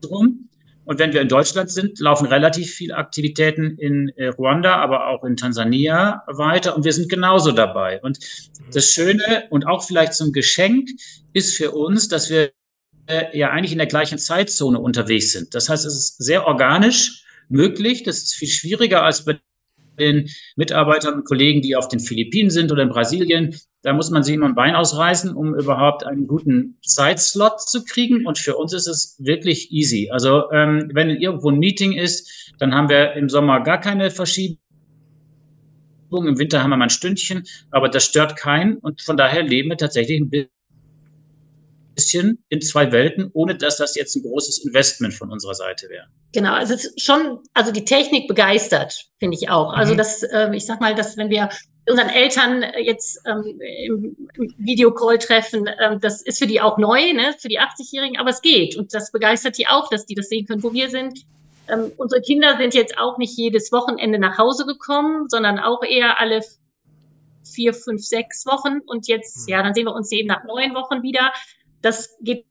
drum. 0.00 0.48
Und 0.84 0.98
wenn 0.98 1.12
wir 1.12 1.20
in 1.20 1.28
Deutschland 1.28 1.70
sind, 1.70 2.00
laufen 2.00 2.26
relativ 2.26 2.72
viele 2.72 2.96
Aktivitäten 2.96 3.76
in 3.78 4.08
äh, 4.16 4.28
Ruanda, 4.28 4.76
aber 4.76 5.08
auch 5.08 5.22
in 5.24 5.36
Tansania 5.36 6.22
weiter. 6.26 6.76
Und 6.76 6.84
wir 6.84 6.92
sind 6.92 7.08
genauso 7.08 7.52
dabei. 7.52 8.00
Und 8.02 8.18
das 8.72 8.92
Schöne 8.92 9.44
und 9.50 9.66
auch 9.66 9.84
vielleicht 9.84 10.20
ein 10.20 10.32
Geschenk 10.32 10.90
ist 11.32 11.56
für 11.56 11.70
uns, 11.70 12.08
dass 12.08 12.30
wir 12.30 12.52
äh, 13.06 13.36
ja 13.36 13.50
eigentlich 13.50 13.72
in 13.72 13.78
der 13.78 13.86
gleichen 13.86 14.18
Zeitzone 14.18 14.78
unterwegs 14.78 15.32
sind. 15.32 15.54
Das 15.54 15.68
heißt, 15.68 15.86
es 15.86 15.94
ist 15.94 16.16
sehr 16.18 16.46
organisch 16.46 17.24
möglich. 17.48 18.02
Das 18.02 18.18
ist 18.18 18.34
viel 18.34 18.48
schwieriger 18.48 19.02
als 19.02 19.24
bei 19.24 19.38
den 20.02 20.28
Mitarbeitern 20.56 21.14
und 21.14 21.24
Kollegen, 21.24 21.62
die 21.62 21.76
auf 21.76 21.88
den 21.88 22.00
Philippinen 22.00 22.50
sind 22.50 22.70
oder 22.72 22.82
in 22.82 22.88
Brasilien. 22.88 23.54
Da 23.82 23.92
muss 23.92 24.10
man 24.10 24.22
sich 24.22 24.34
immer 24.34 24.46
ein 24.46 24.54
Bein 24.54 24.74
ausreißen, 24.74 25.34
um 25.34 25.54
überhaupt 25.54 26.04
einen 26.04 26.26
guten 26.26 26.78
Zeitslot 26.82 27.60
zu 27.60 27.84
kriegen. 27.84 28.26
Und 28.26 28.38
für 28.38 28.56
uns 28.56 28.72
ist 28.72 28.86
es 28.86 29.16
wirklich 29.18 29.72
easy. 29.72 30.10
Also 30.10 30.50
ähm, 30.52 30.90
wenn 30.94 31.10
irgendwo 31.10 31.50
ein 31.50 31.58
Meeting 31.58 31.92
ist, 31.92 32.52
dann 32.58 32.74
haben 32.74 32.88
wir 32.88 33.14
im 33.14 33.28
Sommer 33.28 33.60
gar 33.60 33.80
keine 33.80 34.10
Verschiebung. 34.10 34.58
Im 36.12 36.38
Winter 36.38 36.62
haben 36.62 36.70
wir 36.70 36.76
mal 36.76 36.84
ein 36.84 36.90
Stündchen, 36.90 37.44
aber 37.70 37.88
das 37.88 38.04
stört 38.04 38.36
keinen. 38.36 38.76
Und 38.76 39.00
von 39.00 39.16
daher 39.16 39.42
leben 39.42 39.70
wir 39.70 39.78
tatsächlich 39.78 40.20
ein 40.20 40.30
bisschen 40.30 40.61
bisschen 41.94 42.44
in 42.48 42.60
zwei 42.60 42.90
Welten, 42.92 43.30
ohne 43.34 43.56
dass 43.56 43.78
das 43.78 43.94
jetzt 43.96 44.16
ein 44.16 44.22
großes 44.22 44.64
Investment 44.64 45.14
von 45.14 45.30
unserer 45.30 45.54
Seite 45.54 45.88
wäre. 45.88 46.06
Genau, 46.32 46.52
also 46.52 46.74
es 46.74 46.84
ist 46.86 47.02
schon, 47.02 47.40
also 47.54 47.72
die 47.72 47.84
Technik 47.84 48.28
begeistert, 48.28 49.08
finde 49.18 49.36
ich 49.36 49.50
auch. 49.50 49.72
Also 49.72 49.94
mhm. 49.94 49.98
das, 49.98 50.22
äh, 50.22 50.50
ich 50.54 50.66
sag 50.66 50.80
mal, 50.80 50.94
dass 50.94 51.16
wenn 51.16 51.30
wir 51.30 51.48
unseren 51.88 52.08
Eltern 52.08 52.64
jetzt 52.78 53.20
ähm, 53.26 53.60
im, 53.60 54.16
im 54.34 54.54
Videocall 54.58 55.18
treffen, 55.18 55.68
ähm, 55.80 56.00
das 56.00 56.22
ist 56.22 56.38
für 56.38 56.46
die 56.46 56.60
auch 56.60 56.78
neu, 56.78 57.12
ne, 57.12 57.34
für 57.38 57.48
die 57.48 57.60
80-Jährigen, 57.60 58.18
aber 58.18 58.30
es 58.30 58.40
geht 58.40 58.76
und 58.76 58.94
das 58.94 59.10
begeistert 59.10 59.58
die 59.58 59.66
auch, 59.66 59.88
dass 59.90 60.06
die 60.06 60.14
das 60.14 60.28
sehen 60.28 60.46
können, 60.46 60.62
wo 60.62 60.72
wir 60.72 60.90
sind. 60.90 61.20
Ähm, 61.68 61.92
unsere 61.96 62.22
Kinder 62.22 62.56
sind 62.56 62.74
jetzt 62.74 62.98
auch 62.98 63.18
nicht 63.18 63.36
jedes 63.36 63.72
Wochenende 63.72 64.18
nach 64.18 64.38
Hause 64.38 64.66
gekommen, 64.66 65.28
sondern 65.28 65.58
auch 65.58 65.82
eher 65.82 66.20
alle 66.20 66.42
vier, 67.44 67.74
fünf, 67.74 68.02
sechs 68.02 68.46
Wochen 68.46 68.80
und 68.86 69.08
jetzt, 69.08 69.46
mhm. 69.46 69.52
ja, 69.52 69.62
dann 69.62 69.74
sehen 69.74 69.86
wir 69.86 69.94
uns 69.94 70.10
eben 70.12 70.28
nach 70.28 70.44
neun 70.44 70.74
Wochen 70.74 71.02
wieder 71.02 71.32
das 71.82 72.16
geht 72.20 72.46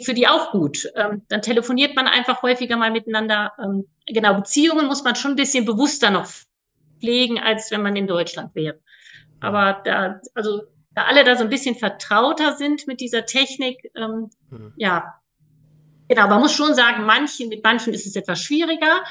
für 0.00 0.14
die 0.14 0.28
auch 0.28 0.50
gut. 0.50 0.90
Ähm, 0.94 1.22
dann 1.28 1.42
telefoniert 1.42 1.96
man 1.96 2.06
einfach 2.06 2.42
häufiger 2.42 2.76
mal 2.76 2.90
miteinander. 2.90 3.52
Ähm, 3.62 3.86
genau, 4.06 4.34
Beziehungen 4.34 4.86
muss 4.86 5.04
man 5.04 5.16
schon 5.16 5.32
ein 5.32 5.36
bisschen 5.36 5.64
bewusster 5.64 6.10
noch 6.10 6.28
pflegen, 7.00 7.38
als 7.38 7.70
wenn 7.70 7.82
man 7.82 7.96
in 7.96 8.06
Deutschland 8.06 8.54
wäre. 8.54 8.78
Aber 9.40 9.80
da, 9.84 10.20
also 10.34 10.62
da 10.94 11.04
alle 11.04 11.24
da 11.24 11.36
so 11.36 11.44
ein 11.44 11.50
bisschen 11.50 11.76
vertrauter 11.76 12.56
sind 12.56 12.86
mit 12.86 13.00
dieser 13.00 13.26
Technik, 13.26 13.90
ähm, 13.94 14.30
mhm. 14.50 14.72
ja, 14.76 15.14
genau, 16.08 16.28
man 16.28 16.40
muss 16.40 16.52
schon 16.52 16.74
sagen, 16.74 17.04
manchen, 17.04 17.48
mit 17.48 17.62
manchen 17.62 17.92
ist 17.92 18.06
es 18.06 18.16
etwas 18.16 18.40
schwieriger. 18.40 19.02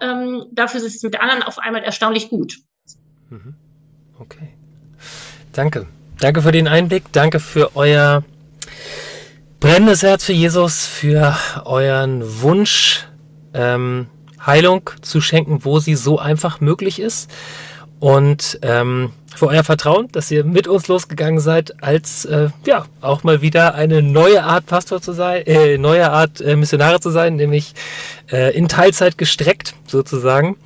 Ähm, 0.00 0.46
dafür 0.52 0.80
ist 0.80 0.96
es 0.96 1.02
mit 1.02 1.20
anderen 1.20 1.42
auf 1.42 1.58
einmal 1.58 1.82
erstaunlich 1.82 2.28
gut. 2.28 2.58
Mhm. 3.30 3.54
Okay. 4.18 4.48
Danke. 5.52 5.86
Danke 6.20 6.42
für 6.42 6.52
den 6.52 6.68
Einblick. 6.68 7.04
Danke 7.12 7.40
für 7.40 7.76
euer 7.76 8.24
brennendes 9.60 10.02
Herz 10.02 10.24
für 10.24 10.32
Jesus, 10.32 10.86
für 10.86 11.36
euren 11.64 12.42
Wunsch, 12.42 13.06
ähm, 13.54 14.06
Heilung 14.44 14.90
zu 15.02 15.20
schenken, 15.20 15.64
wo 15.64 15.80
sie 15.80 15.96
so 15.96 16.18
einfach 16.18 16.60
möglich 16.60 17.00
ist. 17.00 17.30
Und 17.98 18.60
ähm, 18.62 19.12
für 19.34 19.48
euer 19.48 19.64
Vertrauen, 19.64 20.08
dass 20.12 20.30
ihr 20.30 20.44
mit 20.44 20.68
uns 20.68 20.86
losgegangen 20.86 21.40
seid, 21.40 21.82
als 21.82 22.24
äh, 22.24 22.50
ja 22.64 22.86
auch 23.00 23.24
mal 23.24 23.42
wieder 23.42 23.74
eine 23.74 24.02
neue 24.02 24.44
Art 24.44 24.66
Pastor 24.66 25.02
zu 25.02 25.12
sein, 25.12 25.44
äh, 25.46 25.78
neue 25.78 26.10
Art 26.10 26.40
äh, 26.40 26.54
Missionare 26.54 27.00
zu 27.00 27.10
sein, 27.10 27.34
nämlich 27.34 27.74
äh, 28.30 28.56
in 28.56 28.68
Teilzeit 28.68 29.18
gestreckt 29.18 29.74
sozusagen 29.86 30.56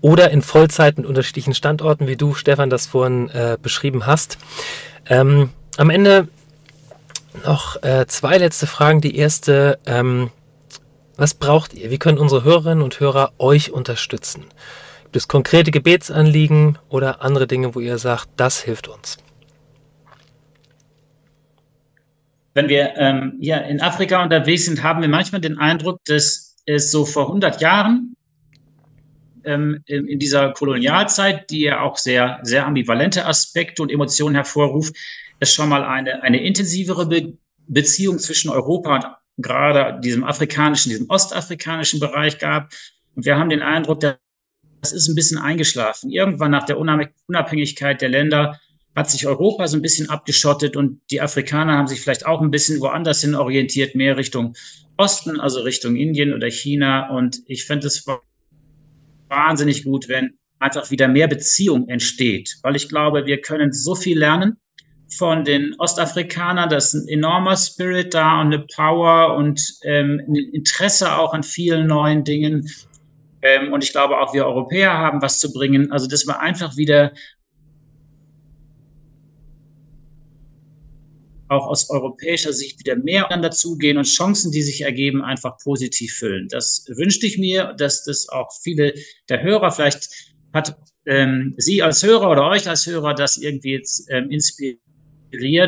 oder 0.00 0.30
in 0.30 0.42
Vollzeit 0.42 0.96
mit 0.96 1.06
unterschiedlichen 1.06 1.54
Standorten, 1.54 2.06
wie 2.06 2.16
du 2.16 2.34
Stefan 2.34 2.70
das 2.70 2.86
vorhin 2.86 3.30
äh, 3.30 3.58
beschrieben 3.60 4.06
hast. 4.06 4.38
Ähm, 5.08 5.50
am 5.76 5.90
Ende 5.90 6.28
noch 7.44 7.82
äh, 7.82 8.06
zwei 8.06 8.38
letzte 8.38 8.66
Fragen. 8.66 9.00
Die 9.00 9.16
erste, 9.16 9.78
ähm, 9.86 10.30
was 11.16 11.34
braucht 11.34 11.74
ihr? 11.74 11.90
Wie 11.90 11.98
können 11.98 12.18
unsere 12.18 12.44
Hörerinnen 12.44 12.82
und 12.82 13.00
Hörer 13.00 13.32
euch 13.38 13.70
unterstützen? 13.70 14.44
Gibt 15.04 15.16
es 15.16 15.28
konkrete 15.28 15.70
Gebetsanliegen 15.70 16.78
oder 16.88 17.22
andere 17.22 17.46
Dinge, 17.46 17.74
wo 17.74 17.80
ihr 17.80 17.98
sagt, 17.98 18.28
das 18.36 18.60
hilft 18.60 18.88
uns? 18.88 19.18
Wenn 22.54 22.68
wir 22.68 22.96
ähm, 22.96 23.34
ja, 23.40 23.58
in 23.58 23.80
Afrika 23.82 24.22
unterwegs 24.22 24.64
sind, 24.64 24.82
haben 24.82 25.02
wir 25.02 25.08
manchmal 25.08 25.40
den 25.40 25.58
Eindruck, 25.58 26.00
dass 26.06 26.56
es 26.64 26.90
so 26.90 27.04
vor 27.04 27.26
100 27.26 27.60
Jahren 27.60 28.16
ähm, 29.44 29.82
in, 29.86 30.18
dieser 30.18 30.52
Kolonialzeit, 30.52 31.50
die 31.50 31.62
ja 31.62 31.80
auch 31.80 31.96
sehr, 31.96 32.40
sehr 32.42 32.66
ambivalente 32.66 33.24
Aspekte 33.26 33.82
und 33.82 33.92
Emotionen 33.92 34.34
hervorruft, 34.34 34.96
es 35.40 35.52
schon 35.52 35.68
mal 35.68 35.84
eine, 35.84 36.22
eine 36.22 36.42
intensivere 36.42 37.06
Be 37.06 37.38
Beziehung 37.68 38.20
zwischen 38.20 38.48
Europa 38.48 38.94
und 38.94 39.04
gerade 39.38 40.00
diesem 40.00 40.22
afrikanischen, 40.22 40.90
diesem 40.90 41.10
ostafrikanischen 41.10 41.98
Bereich 41.98 42.38
gab. 42.38 42.72
Und 43.16 43.26
wir 43.26 43.36
haben 43.36 43.50
den 43.50 43.62
Eindruck, 43.62 43.98
das 44.00 44.92
ist 44.92 45.08
ein 45.08 45.16
bisschen 45.16 45.38
eingeschlafen. 45.38 46.10
Irgendwann 46.10 46.52
nach 46.52 46.64
der 46.64 46.78
Unabhängigkeit 46.78 48.00
der 48.00 48.08
Länder 48.08 48.60
hat 48.94 49.10
sich 49.10 49.26
Europa 49.26 49.66
so 49.66 49.76
ein 49.76 49.82
bisschen 49.82 50.08
abgeschottet 50.08 50.76
und 50.76 51.00
die 51.10 51.20
Afrikaner 51.20 51.76
haben 51.76 51.88
sich 51.88 52.00
vielleicht 52.00 52.24
auch 52.24 52.40
ein 52.40 52.50
bisschen 52.50 52.80
woanders 52.80 53.20
hin 53.20 53.34
orientiert, 53.34 53.94
mehr 53.94 54.16
Richtung 54.16 54.54
Osten, 54.96 55.38
also 55.38 55.60
Richtung 55.60 55.96
Indien 55.96 56.32
oder 56.32 56.48
China. 56.50 57.10
Und 57.10 57.42
ich 57.46 57.66
fände 57.66 57.88
es 57.88 58.06
wahnsinnig 59.28 59.84
gut, 59.84 60.08
wenn 60.08 60.38
einfach 60.58 60.90
wieder 60.90 61.08
mehr 61.08 61.28
Beziehung 61.28 61.88
entsteht. 61.88 62.56
Weil 62.62 62.76
ich 62.76 62.88
glaube, 62.88 63.26
wir 63.26 63.40
können 63.42 63.72
so 63.72 63.94
viel 63.94 64.18
lernen 64.18 64.56
von 65.16 65.44
den 65.44 65.74
Ostafrikanern. 65.78 66.68
Da 66.68 66.76
ist 66.76 66.94
ein 66.94 67.08
enormer 67.08 67.56
Spirit 67.56 68.14
da 68.14 68.40
und 68.40 68.52
eine 68.52 68.66
Power 68.74 69.36
und 69.36 69.60
ähm, 69.82 70.20
ein 70.26 70.34
Interesse 70.34 71.16
auch 71.16 71.32
an 71.32 71.42
vielen 71.42 71.86
neuen 71.86 72.24
Dingen. 72.24 72.68
Ähm, 73.42 73.72
und 73.72 73.84
ich 73.84 73.92
glaube 73.92 74.18
auch, 74.18 74.34
wir 74.34 74.46
Europäer 74.46 74.92
haben 74.92 75.22
was 75.22 75.38
zu 75.38 75.52
bringen. 75.52 75.92
Also, 75.92 76.06
dass 76.06 76.26
wir 76.26 76.40
einfach 76.40 76.76
wieder 76.76 77.12
auch 81.48 81.68
aus 81.68 81.90
europäischer 81.90 82.52
Sicht 82.52 82.80
wieder 82.80 82.96
mehr 82.96 83.24
aufeinander 83.24 83.52
zugehen 83.52 83.98
und 83.98 84.04
Chancen, 84.04 84.50
die 84.50 84.62
sich 84.62 84.80
ergeben, 84.80 85.22
einfach 85.22 85.58
positiv 85.58 86.14
füllen. 86.14 86.48
Das 86.48 86.86
wünschte 86.88 87.26
ich 87.26 87.38
mir, 87.38 87.74
dass 87.78 88.04
das 88.04 88.28
auch 88.28 88.50
viele 88.62 88.94
der 89.28 89.42
Hörer 89.42 89.70
vielleicht 89.70 90.08
hat 90.52 90.76
ähm, 91.06 91.54
Sie 91.56 91.82
als 91.82 92.02
Hörer 92.02 92.30
oder 92.30 92.48
euch 92.48 92.68
als 92.68 92.86
Hörer 92.86 93.14
das 93.14 93.36
irgendwie 93.36 93.72
jetzt 93.72 94.08
ähm, 94.10 94.30
inspiriert 94.30 94.80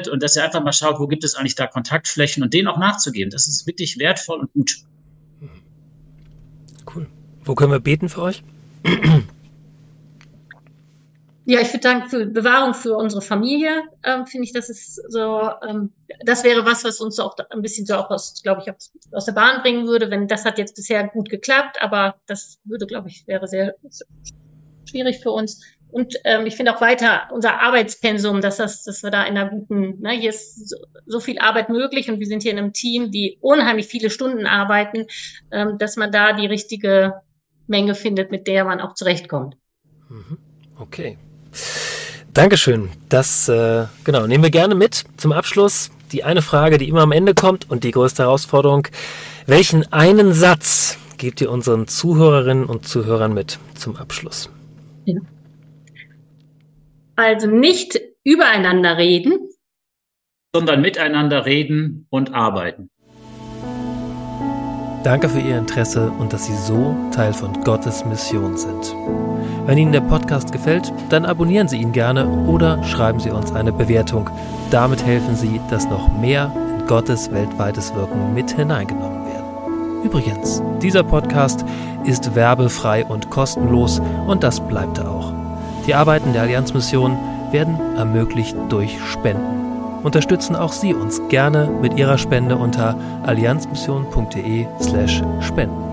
und 0.09 0.23
dass 0.23 0.37
ihr 0.37 0.45
einfach 0.45 0.63
mal 0.63 0.73
schaut, 0.73 0.99
wo 0.99 1.07
gibt 1.07 1.25
es 1.25 1.35
eigentlich 1.35 1.55
da 1.55 1.67
Kontaktflächen 1.67 2.43
und 2.43 2.55
denen 2.55 2.69
auch 2.69 2.79
nachzugeben. 2.79 3.31
Das 3.31 3.47
ist 3.47 3.67
wirklich 3.67 3.99
wertvoll 3.99 4.41
und 4.41 4.53
gut. 4.53 4.77
Cool. 6.95 7.07
Wo 7.45 7.55
können 7.55 7.73
wir 7.73 7.81
beten 7.81 8.09
für 8.09 8.23
euch? 8.23 8.43
Ja, 11.51 11.63
ich 11.63 11.73
würde 11.73 11.83
sagen, 11.83 12.11
für 12.11 12.27
Bewahrung 12.27 12.75
für 12.75 12.95
unsere 12.95 13.23
Familie 13.23 13.85
ähm, 14.05 14.27
finde 14.27 14.45
ich, 14.45 14.53
das 14.53 14.69
ist 14.69 14.97
so, 15.09 15.49
ähm, 15.67 15.91
das 16.27 16.45
wäre 16.45 16.67
was, 16.67 16.85
was 16.85 17.01
uns 17.01 17.19
auch 17.19 17.35
ein 17.49 17.63
bisschen 17.63 17.87
so 17.87 17.95
auch 17.95 18.11
aus, 18.11 18.43
glaube 18.43 18.61
ich, 18.61 18.71
aus, 18.71 18.93
aus 19.13 19.25
der 19.25 19.33
Bahn 19.33 19.63
bringen 19.63 19.87
würde, 19.87 20.11
wenn 20.11 20.29
das 20.29 20.45
hat 20.45 20.59
jetzt 20.59 20.77
bisher 20.77 21.09
gut 21.09 21.31
geklappt, 21.31 21.79
aber 21.81 22.17
das 22.27 22.59
würde, 22.65 22.87
glaube 22.87 23.09
ich, 23.09 23.27
wäre 23.27 23.49
sehr 23.49 23.75
schwierig 24.85 25.21
für 25.21 25.31
uns. 25.31 25.63
Und 25.91 26.15
ähm, 26.25 26.47
ich 26.47 26.57
finde 26.57 26.75
auch 26.75 26.81
weiter 26.81 27.29
unser 27.33 27.63
Arbeitspensum, 27.63 28.41
dass 28.41 28.59
das, 28.59 28.85
dass 28.85 29.03
wir 29.03 29.11
da 29.11 29.25
in 29.25 29.39
einer 29.39 29.49
guten, 29.49 30.01
ne, 30.01 30.11
hier 30.11 30.31
ist 30.31 30.69
so, 30.69 30.77
so 31.07 31.21
viel 31.21 31.39
Arbeit 31.39 31.71
möglich 31.71 32.11
und 32.11 32.21
wir 32.21 32.27
sind 32.27 32.43
hier 32.43 32.53
in 32.53 32.59
einem 32.59 32.73
Team, 32.73 33.11
die 33.11 33.39
unheimlich 33.41 33.87
viele 33.87 34.11
Stunden 34.11 34.47
arbeiten, 34.47 35.07
ähm, 35.51 35.79
dass 35.79 35.97
man 35.97 36.13
da 36.13 36.35
die 36.35 36.47
richtige 36.47 37.15
Menge 37.67 37.95
findet, 37.95 38.31
mit 38.31 38.47
der 38.47 38.65
man 38.65 38.81
auch 38.81 38.95
zurechtkommt. 38.95 39.57
Mhm. 40.09 40.39
Okay. 40.79 41.17
Dankeschön. 42.35 42.91
Das 43.09 43.49
äh, 43.49 43.87
genau 44.05 44.27
nehmen 44.27 44.45
wir 44.45 44.51
gerne 44.51 44.75
mit 44.75 45.05
zum 45.17 45.33
Abschluss. 45.33 45.91
Die 46.13 46.25
eine 46.25 46.43
Frage, 46.43 46.79
die 46.79 46.89
immer 46.89 47.03
am 47.03 47.13
Ende 47.13 47.35
kommt 47.35 47.71
und 47.71 47.85
die 47.85 47.91
größte 47.91 48.23
Herausforderung: 48.25 48.87
Welchen 49.47 49.91
einen 49.93 50.33
Satz 50.33 50.99
gebt 51.17 51.41
ihr 51.41 51.51
unseren 51.51 51.89
Zuhörerinnen 51.89 52.65
und 52.65 52.87
Zuhörern 52.87 53.35
mit 53.35 53.59
zum 53.75 53.97
Abschluss? 53.97 54.51
Ja. 55.05 55.21
Also 57.19 57.49
nicht 57.49 58.01
übereinander 58.23 58.97
reden, 58.97 59.49
sondern 60.55 60.81
miteinander 60.81 61.47
reden 61.47 62.07
und 62.11 62.33
arbeiten. 62.33 62.91
Danke 65.03 65.29
für 65.29 65.41
Ihr 65.41 65.59
Interesse 65.59 66.13
und 66.13 66.33
dass 66.33 66.47
Sie 66.47 66.55
so 66.55 66.97
Teil 67.11 67.33
von 67.33 67.61
Gottes 67.65 68.05
Mission 68.05 68.57
sind. 68.57 68.95
Wenn 69.67 69.79
Ihnen 69.79 69.91
der 69.91 70.03
Podcast 70.03 70.53
gefällt, 70.53 70.93
dann 71.11 71.25
abonnieren 71.25 71.67
Sie 71.67 71.79
ihn 71.79 71.91
gerne 71.91 72.29
oder 72.47 72.85
schreiben 72.85 73.19
Sie 73.19 73.31
uns 73.31 73.51
eine 73.51 73.73
Bewertung. 73.73 74.31
Damit 74.71 75.05
helfen 75.05 75.35
Sie, 75.35 75.61
dass 75.71 75.91
noch 75.91 76.17
mehr 76.21 76.53
in 76.79 76.87
Gottes 76.87 77.33
weltweites 77.33 77.93
Wirken 77.97 78.33
mit 78.33 78.53
hineingenommen 78.53 79.27
werden. 79.27 80.05
Übrigens, 80.05 80.63
dieser 80.81 81.03
Podcast 81.03 81.65
ist 82.05 82.37
werbefrei 82.37 83.05
und 83.05 83.29
kostenlos 83.29 84.01
und 84.29 84.45
das 84.45 84.65
bleibt 84.65 84.99
er 84.99 85.11
auch. 85.11 85.38
Die 85.89 85.95
Arbeiten 85.95 86.33
der 86.33 86.43
Allianzmission 86.43 87.19
werden 87.51 87.81
ermöglicht 87.97 88.55
durch 88.69 88.97
Spenden 89.11 89.69
unterstützen 90.03 90.57
auch 90.57 90.73
Sie 90.73 90.95
uns 90.95 91.21
gerne 91.29 91.71
mit 91.83 91.99
Ihrer 91.99 92.17
Spende 92.19 92.57
unter 92.57 92.97
allianzmission.de/spenden. 93.25 95.88